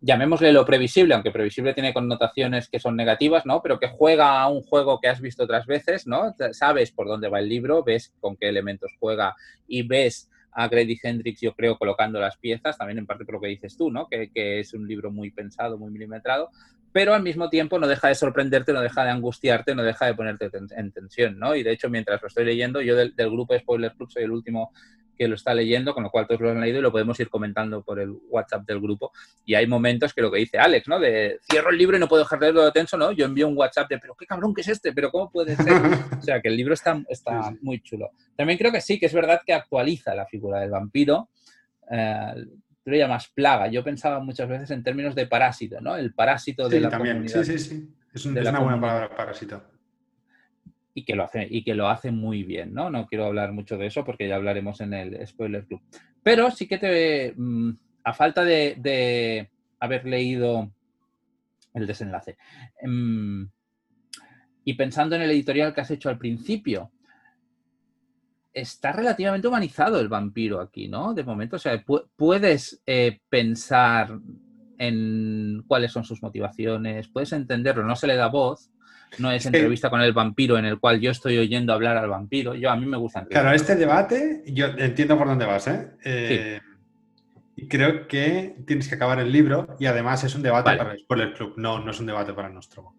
llamémosle 0.00 0.52
lo 0.52 0.64
previsible, 0.64 1.14
aunque 1.14 1.30
previsible 1.30 1.74
tiene 1.74 1.92
connotaciones 1.92 2.68
que 2.68 2.78
son 2.78 2.96
negativas, 2.96 3.46
¿no? 3.46 3.62
Pero 3.62 3.78
que 3.78 3.88
juega 3.88 4.40
a 4.40 4.48
un 4.48 4.62
juego 4.62 5.00
que 5.00 5.08
has 5.08 5.20
visto 5.20 5.44
otras 5.44 5.66
veces, 5.66 6.06
¿no? 6.06 6.34
Sabes 6.52 6.92
por 6.92 7.08
dónde 7.08 7.28
va 7.28 7.40
el 7.40 7.48
libro, 7.48 7.82
ves 7.82 8.14
con 8.20 8.36
qué 8.36 8.48
elementos 8.48 8.92
juega 8.98 9.34
y 9.66 9.82
ves 9.82 10.30
a 10.52 10.68
Grady 10.68 10.98
Hendrix, 11.02 11.40
yo 11.40 11.54
creo, 11.54 11.76
colocando 11.78 12.20
las 12.20 12.36
piezas, 12.36 12.78
también 12.78 12.98
en 12.98 13.06
parte 13.06 13.24
por 13.24 13.34
lo 13.34 13.40
que 13.40 13.48
dices 13.48 13.76
tú, 13.76 13.90
¿no? 13.90 14.08
Que, 14.08 14.30
que, 14.30 14.60
es 14.60 14.74
un 14.74 14.86
libro 14.86 15.10
muy 15.10 15.30
pensado, 15.30 15.78
muy 15.78 15.90
milimetrado, 15.90 16.50
pero 16.92 17.14
al 17.14 17.22
mismo 17.22 17.48
tiempo 17.48 17.78
no 17.78 17.86
deja 17.86 18.08
de 18.08 18.14
sorprenderte, 18.14 18.72
no 18.72 18.80
deja 18.80 19.04
de 19.04 19.10
angustiarte, 19.10 19.74
no 19.74 19.82
deja 19.82 20.06
de 20.06 20.14
ponerte 20.14 20.50
en 20.76 20.90
tensión, 20.90 21.38
¿no? 21.38 21.54
Y 21.54 21.62
de 21.62 21.72
hecho, 21.72 21.90
mientras 21.90 22.20
lo 22.22 22.28
estoy 22.28 22.44
leyendo, 22.44 22.80
yo 22.80 22.96
del, 22.96 23.14
del 23.14 23.30
grupo 23.30 23.52
de 23.52 23.60
Spoiler 23.60 23.92
Club 23.92 24.10
soy 24.10 24.24
el 24.24 24.30
último 24.30 24.72
que 25.18 25.28
lo 25.28 25.34
está 25.34 25.52
leyendo, 25.52 25.92
con 25.92 26.04
lo 26.04 26.10
cual 26.10 26.26
todos 26.26 26.40
lo 26.40 26.50
han 26.50 26.60
leído 26.60 26.78
y 26.78 26.82
lo 26.82 26.92
podemos 26.92 27.18
ir 27.18 27.28
comentando 27.28 27.82
por 27.82 27.98
el 27.98 28.10
WhatsApp 28.28 28.64
del 28.64 28.80
grupo. 28.80 29.12
Y 29.44 29.54
hay 29.54 29.66
momentos 29.66 30.14
que 30.14 30.22
lo 30.22 30.30
que 30.30 30.38
dice 30.38 30.58
Alex, 30.58 30.86
¿no? 30.88 31.00
De 31.00 31.40
cierro 31.50 31.70
el 31.70 31.78
libro 31.78 31.96
y 31.96 32.00
no 32.00 32.08
puedo 32.08 32.22
dejar 32.22 32.38
de 32.38 32.46
leerlo 32.46 32.64
de 32.64 32.72
tenso, 32.72 32.96
¿no? 32.96 33.10
Yo 33.12 33.26
envío 33.26 33.48
un 33.48 33.56
WhatsApp 33.56 33.88
de, 33.88 33.98
pero 33.98 34.14
qué 34.14 34.24
cabrón 34.24 34.54
que 34.54 34.60
es 34.60 34.68
este, 34.68 34.92
pero 34.92 35.10
¿cómo 35.10 35.30
puede 35.30 35.56
ser? 35.56 35.82
o 36.18 36.22
sea, 36.22 36.40
que 36.40 36.48
el 36.48 36.56
libro 36.56 36.74
está, 36.74 37.02
está 37.08 37.52
muy 37.60 37.80
chulo. 37.80 38.10
También 38.36 38.58
creo 38.58 38.70
que 38.70 38.80
sí, 38.80 38.98
que 38.98 39.06
es 39.06 39.14
verdad 39.14 39.40
que 39.44 39.52
actualiza 39.52 40.14
la 40.14 40.26
figura 40.26 40.60
del 40.60 40.70
vampiro. 40.70 41.28
Eh, 41.90 42.34
tú 42.84 42.90
lo 42.90 42.96
llamas 42.96 43.28
plaga. 43.34 43.66
Yo 43.68 43.82
pensaba 43.82 44.20
muchas 44.20 44.48
veces 44.48 44.70
en 44.70 44.84
términos 44.84 45.14
de 45.14 45.26
parásito, 45.26 45.80
¿no? 45.80 45.96
El 45.96 46.14
parásito 46.14 46.68
de 46.68 46.80
la 46.80 46.90
también. 46.90 47.16
comunidad. 47.16 47.42
Sí, 47.42 47.58
sí, 47.58 47.70
sí. 47.70 47.94
Es, 48.14 48.24
es 48.24 48.26
una 48.26 48.60
buena 48.60 48.80
palabra, 48.80 49.14
parásito 49.14 49.62
y 50.98 51.04
que 51.04 51.14
lo 51.14 51.22
hace, 51.22 51.46
y 51.48 51.62
que 51.62 51.74
lo 51.74 51.88
hace 51.88 52.10
muy 52.10 52.42
bien, 52.42 52.74
¿no? 52.74 52.90
No 52.90 53.06
quiero 53.06 53.26
hablar 53.26 53.52
mucho 53.52 53.78
de 53.78 53.86
eso 53.86 54.04
porque 54.04 54.26
ya 54.26 54.34
hablaremos 54.34 54.80
en 54.80 54.94
el 54.94 55.26
Spoiler 55.26 55.64
Club. 55.64 55.80
Pero 56.24 56.50
sí 56.50 56.66
que 56.66 56.78
te, 56.78 57.34
mm, 57.36 57.70
a 58.02 58.12
falta 58.12 58.42
de, 58.44 59.48
haber 59.78 60.04
leído 60.06 60.72
el 61.72 61.86
desenlace, 61.86 62.36
mm, 62.82 63.44
y 64.64 64.74
pensando 64.74 65.14
en 65.14 65.22
el 65.22 65.30
editorial 65.30 65.72
que 65.72 65.82
has 65.82 65.90
hecho 65.92 66.08
al 66.08 66.18
principio, 66.18 66.90
está 68.52 68.90
relativamente 68.90 69.46
humanizado 69.46 70.00
el 70.00 70.08
vampiro 70.08 70.60
aquí, 70.60 70.88
¿no? 70.88 71.14
De 71.14 71.22
momento, 71.22 71.56
o 71.56 71.60
sea, 71.60 71.80
puedes 72.16 72.82
eh, 72.86 73.20
pensar 73.28 74.18
en 74.78 75.62
cuáles 75.68 75.92
son 75.92 76.02
sus 76.02 76.20
motivaciones, 76.22 77.06
puedes 77.06 77.32
entenderlo, 77.32 77.84
no 77.84 77.94
se 77.94 78.08
le 78.08 78.16
da 78.16 78.26
voz, 78.26 78.72
no 79.18 79.30
es 79.30 79.46
entrevista 79.46 79.90
con 79.90 80.00
el 80.00 80.12
vampiro 80.12 80.58
en 80.58 80.64
el 80.64 80.78
cual 80.78 81.00
yo 81.00 81.10
estoy 81.10 81.38
oyendo 81.38 81.72
hablar 81.72 81.96
al 81.96 82.08
vampiro. 82.08 82.54
Yo 82.54 82.70
a 82.70 82.76
mí 82.76 82.86
me 82.86 82.96
gusta. 82.96 83.24
Claro, 83.26 83.52
este 83.52 83.76
debate, 83.76 84.42
yo 84.46 84.66
entiendo 84.76 85.16
por 85.16 85.26
dónde 85.26 85.46
vas, 85.46 85.66
¿eh? 85.68 85.90
eh 86.04 86.60
creo 87.68 88.06
que 88.06 88.56
tienes 88.66 88.88
que 88.88 88.94
acabar 88.94 89.18
el 89.18 89.32
libro 89.32 89.76
y 89.80 89.86
además 89.86 90.22
es 90.22 90.34
un 90.34 90.42
debate 90.42 90.76
para 90.76 90.92
el 90.92 91.00
Spoiler 91.00 91.32
Club, 91.32 91.54
no, 91.56 91.80
no 91.80 91.90
es 91.90 91.98
un 91.98 92.06
debate 92.06 92.32
para 92.32 92.48
nuestro. 92.48 92.94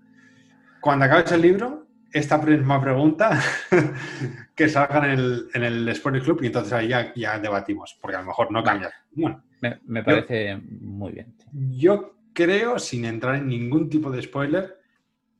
Cuando 0.81 1.05
acabes 1.05 1.31
el 1.31 1.41
libro, 1.41 1.87
esta 2.11 2.37
misma 2.39 2.81
pregunta 2.81 3.39
que 4.55 4.67
salga 4.67 5.05
en 5.05 5.19
el, 5.19 5.49
en 5.53 5.63
el 5.63 5.95
Spoiler 5.95 6.21
Club 6.21 6.39
y 6.41 6.47
entonces 6.47 6.73
ahí 6.73 6.87
ya, 6.89 7.13
ya 7.15 7.39
debatimos, 7.39 7.97
porque 8.01 8.17
a 8.17 8.21
lo 8.21 8.27
mejor 8.27 8.51
no 8.51 8.63
cambia. 8.63 8.91
Bueno, 9.11 9.43
me, 9.85 10.03
parece 10.03 10.57
muy 10.57 11.13
bien. 11.13 11.33
Yo 11.51 12.15
creo, 12.33 12.79
sin 12.79 13.05
entrar 13.05 13.35
en 13.35 13.47
ningún 13.47 13.89
tipo 13.89 14.11
de 14.11 14.21
spoiler, 14.21 14.78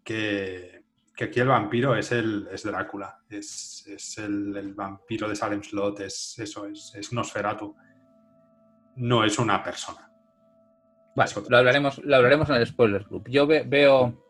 que, 0.09 0.83
aquí 1.23 1.39
el 1.39 1.47
vampiro 1.47 1.95
es 1.95 2.11
el 2.11 2.47
es 2.51 2.63
Drácula, 2.63 3.19
es, 3.29 3.85
el, 4.17 4.73
vampiro 4.73 5.29
de 5.29 5.35
Salem 5.35 5.61
Slot, 5.61 5.99
es 5.99 6.39
eso, 6.39 6.65
es, 6.65 6.93
es 6.95 7.13
Nosferatu. 7.13 7.75
No 8.95 9.23
es 9.23 9.37
una 9.37 9.63
persona. 9.63 10.11
Vale, 11.15 11.31
lo 11.47 11.57
hablaremos, 11.57 11.99
lo 12.03 12.15
hablaremos 12.15 12.49
en 12.49 12.55
el 12.55 12.67
spoiler 12.67 13.05
club. 13.05 13.27
Yo 13.29 13.45
veo 13.45 14.28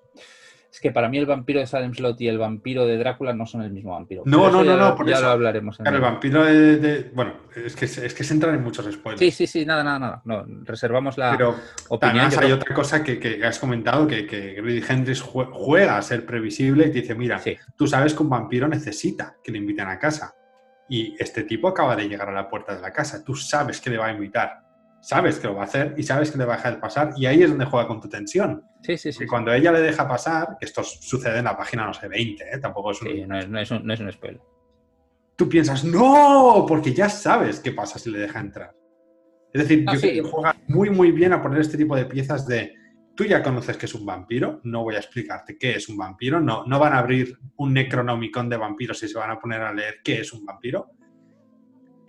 es 0.71 0.79
que 0.79 0.91
para 0.91 1.09
mí 1.09 1.17
el 1.17 1.25
vampiro 1.25 1.59
de 1.59 1.65
Salem 1.65 1.93
Slot 1.93 2.21
y 2.21 2.27
el 2.27 2.37
vampiro 2.37 2.85
de 2.85 2.97
Drácula 2.97 3.33
no 3.33 3.47
son 3.47 3.63
el 3.63 3.71
mismo 3.71 3.93
vampiro. 3.93 4.21
No, 4.25 4.51
no, 4.51 4.63
no, 4.63 4.77
no, 4.77 4.95
por 4.95 5.07
ya 5.07 5.19
lo 5.19 5.29
hablaremos. 5.29 5.79
En 5.79 5.87
el 5.87 5.99
vampiro 5.99 6.43
de, 6.45 7.09
Bueno, 7.13 7.33
es 7.55 7.75
que, 7.75 7.85
es 7.85 8.13
que 8.13 8.23
se 8.23 8.33
entran 8.35 8.53
en 8.53 8.63
muchos 8.63 8.85
spoilers. 8.91 9.19
Sí, 9.19 9.31
sí, 9.31 9.47
sí, 9.47 9.65
nada, 9.65 9.83
nada, 9.83 9.99
nada. 9.99 10.21
No, 10.25 10.45
reservamos 10.63 11.17
la 11.17 11.31
Pero 11.31 11.55
opinión. 11.89 12.29
hay 12.39 12.51
otra 12.51 12.75
cosa 12.75 13.03
que, 13.03 13.41
has 13.43 13.57
comentado, 13.57 14.05
que, 14.05 14.27
que 14.27 14.53
Grady 14.53 14.83
Hendrix 14.87 15.21
juega 15.21 15.97
a 15.97 16.01
ser 16.03 16.25
previsible 16.25 16.87
y 16.87 16.91
te 16.91 17.01
dice, 17.01 17.15
mira, 17.15 17.41
tú 17.75 17.87
sabes 17.87 18.13
que 18.13 18.21
un 18.21 18.29
vampiro 18.29 18.67
necesita 18.67 19.37
que 19.43 19.51
le 19.51 19.57
inviten 19.57 19.87
a 19.87 19.97
casa. 19.97 20.35
Y 20.87 21.15
este 21.19 21.43
tipo 21.43 21.67
acaba 21.67 21.95
de 21.95 22.07
llegar 22.07 22.29
a 22.29 22.31
la 22.31 22.47
puerta 22.47 22.75
de 22.75 22.81
la 22.81 22.91
casa. 22.91 23.23
Tú 23.23 23.35
sabes 23.35 23.81
que 23.81 23.89
le 23.89 23.97
va 23.97 24.07
a 24.07 24.11
invitar 24.11 24.68
sabes 25.01 25.39
que 25.39 25.47
lo 25.47 25.55
va 25.55 25.61
a 25.61 25.65
hacer 25.65 25.93
y 25.97 26.03
sabes 26.03 26.31
que 26.31 26.37
le 26.37 26.45
va 26.45 26.53
a 26.53 26.57
dejar 26.57 26.79
pasar 26.79 27.13
y 27.15 27.25
ahí 27.25 27.43
es 27.43 27.49
donde 27.49 27.65
juega 27.65 27.87
con 27.87 28.01
tu 28.01 28.09
tensión. 28.09 28.63
Sí, 28.81 28.97
sí, 28.97 29.11
sí. 29.11 29.23
Y 29.23 29.27
cuando 29.27 29.53
ella 29.53 29.71
le 29.71 29.81
deja 29.81 30.07
pasar, 30.07 30.57
que 30.59 30.65
esto 30.65 30.83
sucede 30.83 31.39
en 31.39 31.45
la 31.45 31.57
página, 31.57 31.85
no 31.85 31.93
sé, 31.93 32.07
20, 32.07 32.43
¿eh? 32.43 32.59
tampoco 32.59 32.91
es 32.91 33.01
un... 33.01 33.07
Sí, 33.09 33.25
no 33.25 33.37
es, 33.37 33.49
no, 33.49 33.59
es 33.59 33.71
un, 33.71 33.85
no 33.85 33.93
es 33.93 33.99
un 33.99 34.11
spoiler. 34.11 34.41
Tú 35.35 35.47
piensas, 35.47 35.83
no, 35.85 36.65
porque 36.67 36.93
ya 36.93 37.09
sabes 37.09 37.59
qué 37.59 37.71
pasa 37.71 37.97
si 37.97 38.11
le 38.11 38.19
deja 38.19 38.39
entrar. 38.39 38.75
Es 39.53 39.61
decir, 39.61 39.85
yo 39.85 39.99
creo 39.99 40.23
que 40.23 40.29
juega 40.29 40.55
muy, 40.67 40.89
muy 40.89 41.11
bien 41.11 41.33
a 41.33 41.41
poner 41.41 41.61
este 41.61 41.77
tipo 41.77 41.95
de 41.95 42.05
piezas 42.05 42.45
de, 42.45 42.73
tú 43.15 43.23
ya 43.23 43.41
conoces 43.41 43.77
que 43.77 43.85
es 43.85 43.95
un 43.95 44.05
vampiro, 44.05 44.59
no 44.63 44.83
voy 44.83 44.95
a 44.95 44.99
explicarte 44.99 45.57
qué 45.57 45.75
es 45.75 45.89
un 45.89 45.97
vampiro, 45.97 46.39
no, 46.39 46.65
no 46.65 46.77
van 46.77 46.93
a 46.93 46.99
abrir 46.99 47.37
un 47.55 47.73
Necronomicon 47.73 48.49
de 48.49 48.57
vampiros 48.57 49.01
y 49.01 49.07
se 49.07 49.17
van 49.17 49.31
a 49.31 49.39
poner 49.39 49.61
a 49.61 49.73
leer 49.73 49.95
qué 50.03 50.21
es 50.21 50.33
un 50.33 50.45
vampiro 50.45 50.91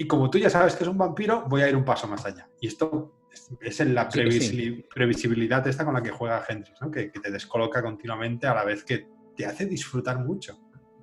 y 0.00 0.06
como 0.06 0.30
tú 0.30 0.38
ya 0.38 0.48
sabes 0.48 0.74
que 0.76 0.84
es 0.84 0.88
un 0.88 0.96
vampiro, 0.96 1.44
voy 1.46 1.60
a 1.60 1.68
ir 1.68 1.76
un 1.76 1.84
paso 1.84 2.08
más 2.08 2.24
allá. 2.24 2.48
Y 2.58 2.68
esto 2.68 3.12
es, 3.60 3.80
en 3.80 3.94
la 3.94 4.08
previsibilidad 4.08 5.68
esta 5.68 5.84
con 5.84 5.92
la 5.92 6.02
que 6.02 6.08
juega 6.08 6.42
Hendrix, 6.48 6.80
¿no? 6.80 6.90
que, 6.90 7.10
te 7.10 7.30
descoloca 7.30 7.82
continuamente 7.82 8.46
a 8.46 8.54
la 8.54 8.64
vez 8.64 8.82
que 8.82 9.08
te 9.36 9.44
hace 9.44 9.66
disfrutar 9.66 10.24
mucho. 10.24 10.58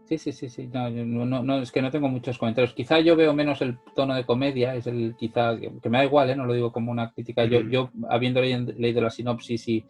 Sí, 0.05 0.17
sí, 0.17 0.31
sí, 0.31 0.49
sí. 0.49 0.67
No, 0.73 1.61
es 1.61 1.71
que 1.71 1.83
no 1.83 1.91
tengo 1.91 2.09
muchos 2.09 2.39
comentarios. 2.39 2.73
Quizá 2.73 2.99
yo 2.99 3.15
veo 3.15 3.35
menos 3.35 3.61
el 3.61 3.77
tono 3.95 4.15
de 4.15 4.25
comedia, 4.25 4.73
es 4.73 4.87
el 4.87 5.13
quizá 5.15 5.55
que 5.59 5.89
me 5.91 5.99
da 5.99 6.05
igual, 6.05 6.31
¿eh? 6.31 6.35
no 6.35 6.47
lo 6.47 6.55
digo 6.55 6.71
como 6.71 6.91
una 6.91 7.11
crítica. 7.11 7.45
Yo, 7.45 7.61
yo 7.69 7.91
habiendo 8.09 8.41
leído, 8.41 9.01
la 9.01 9.11
sinopsis 9.11 9.67
y 9.67 9.85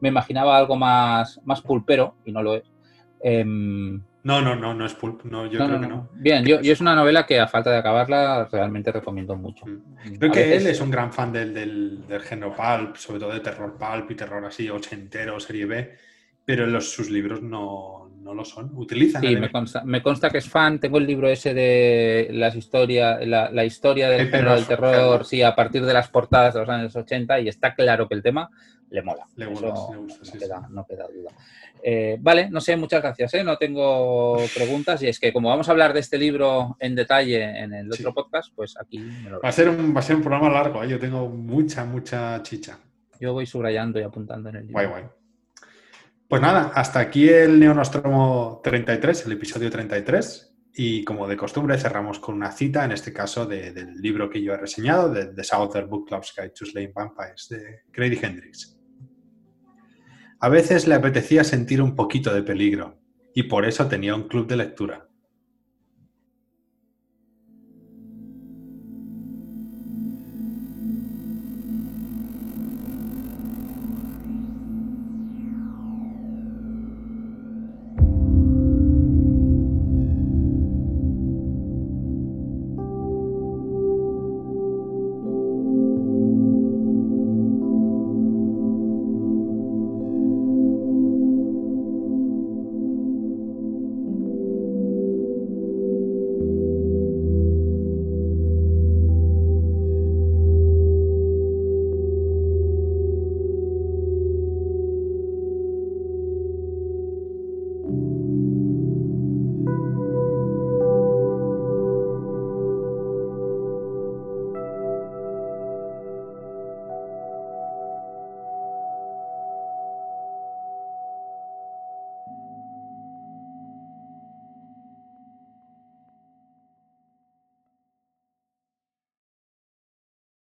me 0.00 0.08
imaginaba 0.08 0.56
algo 0.56 0.76
más, 0.76 1.42
más 1.44 1.60
pulpero, 1.60 2.16
y 2.24 2.32
no 2.32 2.42
lo 2.42 2.54
es. 2.54 2.64
Em, 3.20 4.02
no, 4.26 4.42
no, 4.42 4.56
no, 4.56 4.74
no 4.74 4.84
es 4.84 4.94
pulp. 4.94 5.22
No, 5.22 5.46
yo 5.46 5.64
creo 5.64 5.80
que 5.80 5.86
no. 5.86 6.08
Bien, 6.14 6.44
yo, 6.44 6.58
es 6.58 6.80
una 6.80 6.96
novela 6.96 7.24
que 7.24 7.38
a 7.38 7.46
falta 7.46 7.70
de 7.70 7.76
acabarla 7.76 8.48
realmente 8.50 8.90
recomiendo 8.90 9.36
mucho. 9.36 9.64
Mm. 9.66 10.16
Creo 10.18 10.32
que 10.32 10.56
él 10.56 10.66
es 10.66 10.80
un 10.80 10.90
gran 10.90 11.12
fan 11.12 11.32
del, 11.32 11.54
del, 11.54 12.20
género 12.22 12.52
pulp, 12.52 12.96
sobre 12.96 13.20
todo 13.20 13.32
de 13.32 13.38
terror 13.38 13.76
pulp 13.78 14.10
y 14.10 14.16
terror 14.16 14.44
así, 14.44 14.68
ochentero, 14.68 15.38
serie 15.38 15.66
B, 15.66 15.96
pero 16.44 16.66
los, 16.66 16.90
sus 16.90 17.08
libros 17.08 17.40
no, 17.40 18.05
lo 18.34 18.44
son. 18.44 18.70
Utilizan. 18.74 19.22
Sí, 19.22 19.36
me 19.36 19.50
consta, 19.50 19.84
me 19.84 20.02
consta, 20.02 20.30
que 20.30 20.38
es 20.38 20.48
fan. 20.48 20.78
Tengo 20.78 20.98
el 20.98 21.06
libro 21.06 21.28
ese 21.28 21.54
de 21.54 22.28
las 22.32 22.54
historias, 22.54 23.26
la, 23.26 23.64
historia 23.64 24.08
del 24.08 24.30
terror, 24.30 25.24
sí, 25.24 25.42
a 25.42 25.54
partir 25.54 25.84
de 25.84 25.92
las 25.92 26.08
portadas 26.08 26.54
de 26.54 26.60
los 26.60 26.68
años 26.68 26.96
80 26.96 27.40
y 27.40 27.48
está 27.48 27.74
claro 27.74 28.08
que 28.08 28.14
el 28.14 28.22
tema 28.22 28.50
le 28.90 29.02
mola. 29.02 29.26
Le 29.36 29.46
gusta, 29.46 29.66
le 29.66 29.96
gusta, 29.98 30.32
no, 30.32 30.38
queda, 30.38 30.68
no 30.70 30.86
queda 30.86 31.06
duda. 31.08 31.30
Eh, 31.82 32.16
vale, 32.20 32.48
no 32.50 32.60
sé, 32.60 32.76
muchas 32.76 33.02
gracias. 33.02 33.34
¿eh? 33.34 33.44
No 33.44 33.56
tengo 33.56 34.38
preguntas 34.54 35.02
y 35.02 35.08
es 35.08 35.20
que 35.20 35.32
como 35.32 35.48
vamos 35.48 35.68
a 35.68 35.72
hablar 35.72 35.92
de 35.92 36.00
este 36.00 36.18
libro 36.18 36.76
en 36.80 36.94
detalle 36.94 37.42
en 37.60 37.72
el 37.72 37.92
otro 37.92 38.14
podcast, 38.14 38.52
pues 38.54 38.74
aquí 38.80 38.98
me 38.98 39.30
lo 39.30 39.40
va 39.40 39.48
a 39.48 39.52
ser 39.52 39.68
un 39.68 39.94
Va 39.94 40.00
a 40.00 40.02
ser 40.02 40.16
un 40.16 40.22
programa 40.22 40.50
largo, 40.50 40.82
¿eh? 40.82 40.88
yo 40.88 40.98
tengo 40.98 41.28
mucha, 41.28 41.84
mucha 41.84 42.42
chicha. 42.42 42.78
Yo 43.20 43.32
voy 43.32 43.46
subrayando 43.46 43.98
y 43.98 44.02
apuntando 44.02 44.48
en 44.48 44.56
el 44.56 44.66
libro. 44.66 44.74
Guay, 44.74 44.86
guay. 44.86 45.04
Pues 46.28 46.42
nada, 46.42 46.72
hasta 46.74 46.98
aquí 46.98 47.28
el 47.28 47.60
Neonostromo 47.60 48.60
33, 48.64 49.26
el 49.26 49.32
episodio 49.32 49.70
33. 49.70 50.52
Y 50.74 51.04
como 51.04 51.28
de 51.28 51.36
costumbre 51.36 51.78
cerramos 51.78 52.18
con 52.18 52.34
una 52.34 52.50
cita, 52.50 52.84
en 52.84 52.90
este 52.90 53.12
caso 53.12 53.46
del 53.46 53.94
libro 53.94 54.28
que 54.28 54.42
yo 54.42 54.52
he 54.52 54.56
reseñado, 54.56 55.08
de 55.08 55.26
The 55.26 55.44
Southern 55.44 55.88
Book 55.88 56.08
Club's 56.08 56.34
Guide 56.36 56.50
to 56.50 56.66
Slaying 56.66 56.92
Vampires, 56.92 57.46
de 57.48 57.82
Grady 57.92 58.18
Hendrix. 58.20 58.76
A 60.40 60.48
veces 60.48 60.88
le 60.88 60.96
apetecía 60.96 61.44
sentir 61.44 61.80
un 61.80 61.94
poquito 61.94 62.34
de 62.34 62.42
peligro, 62.42 63.00
y 63.32 63.44
por 63.44 63.64
eso 63.64 63.86
tenía 63.86 64.14
un 64.14 64.26
club 64.28 64.48
de 64.48 64.56
lectura. 64.56 65.05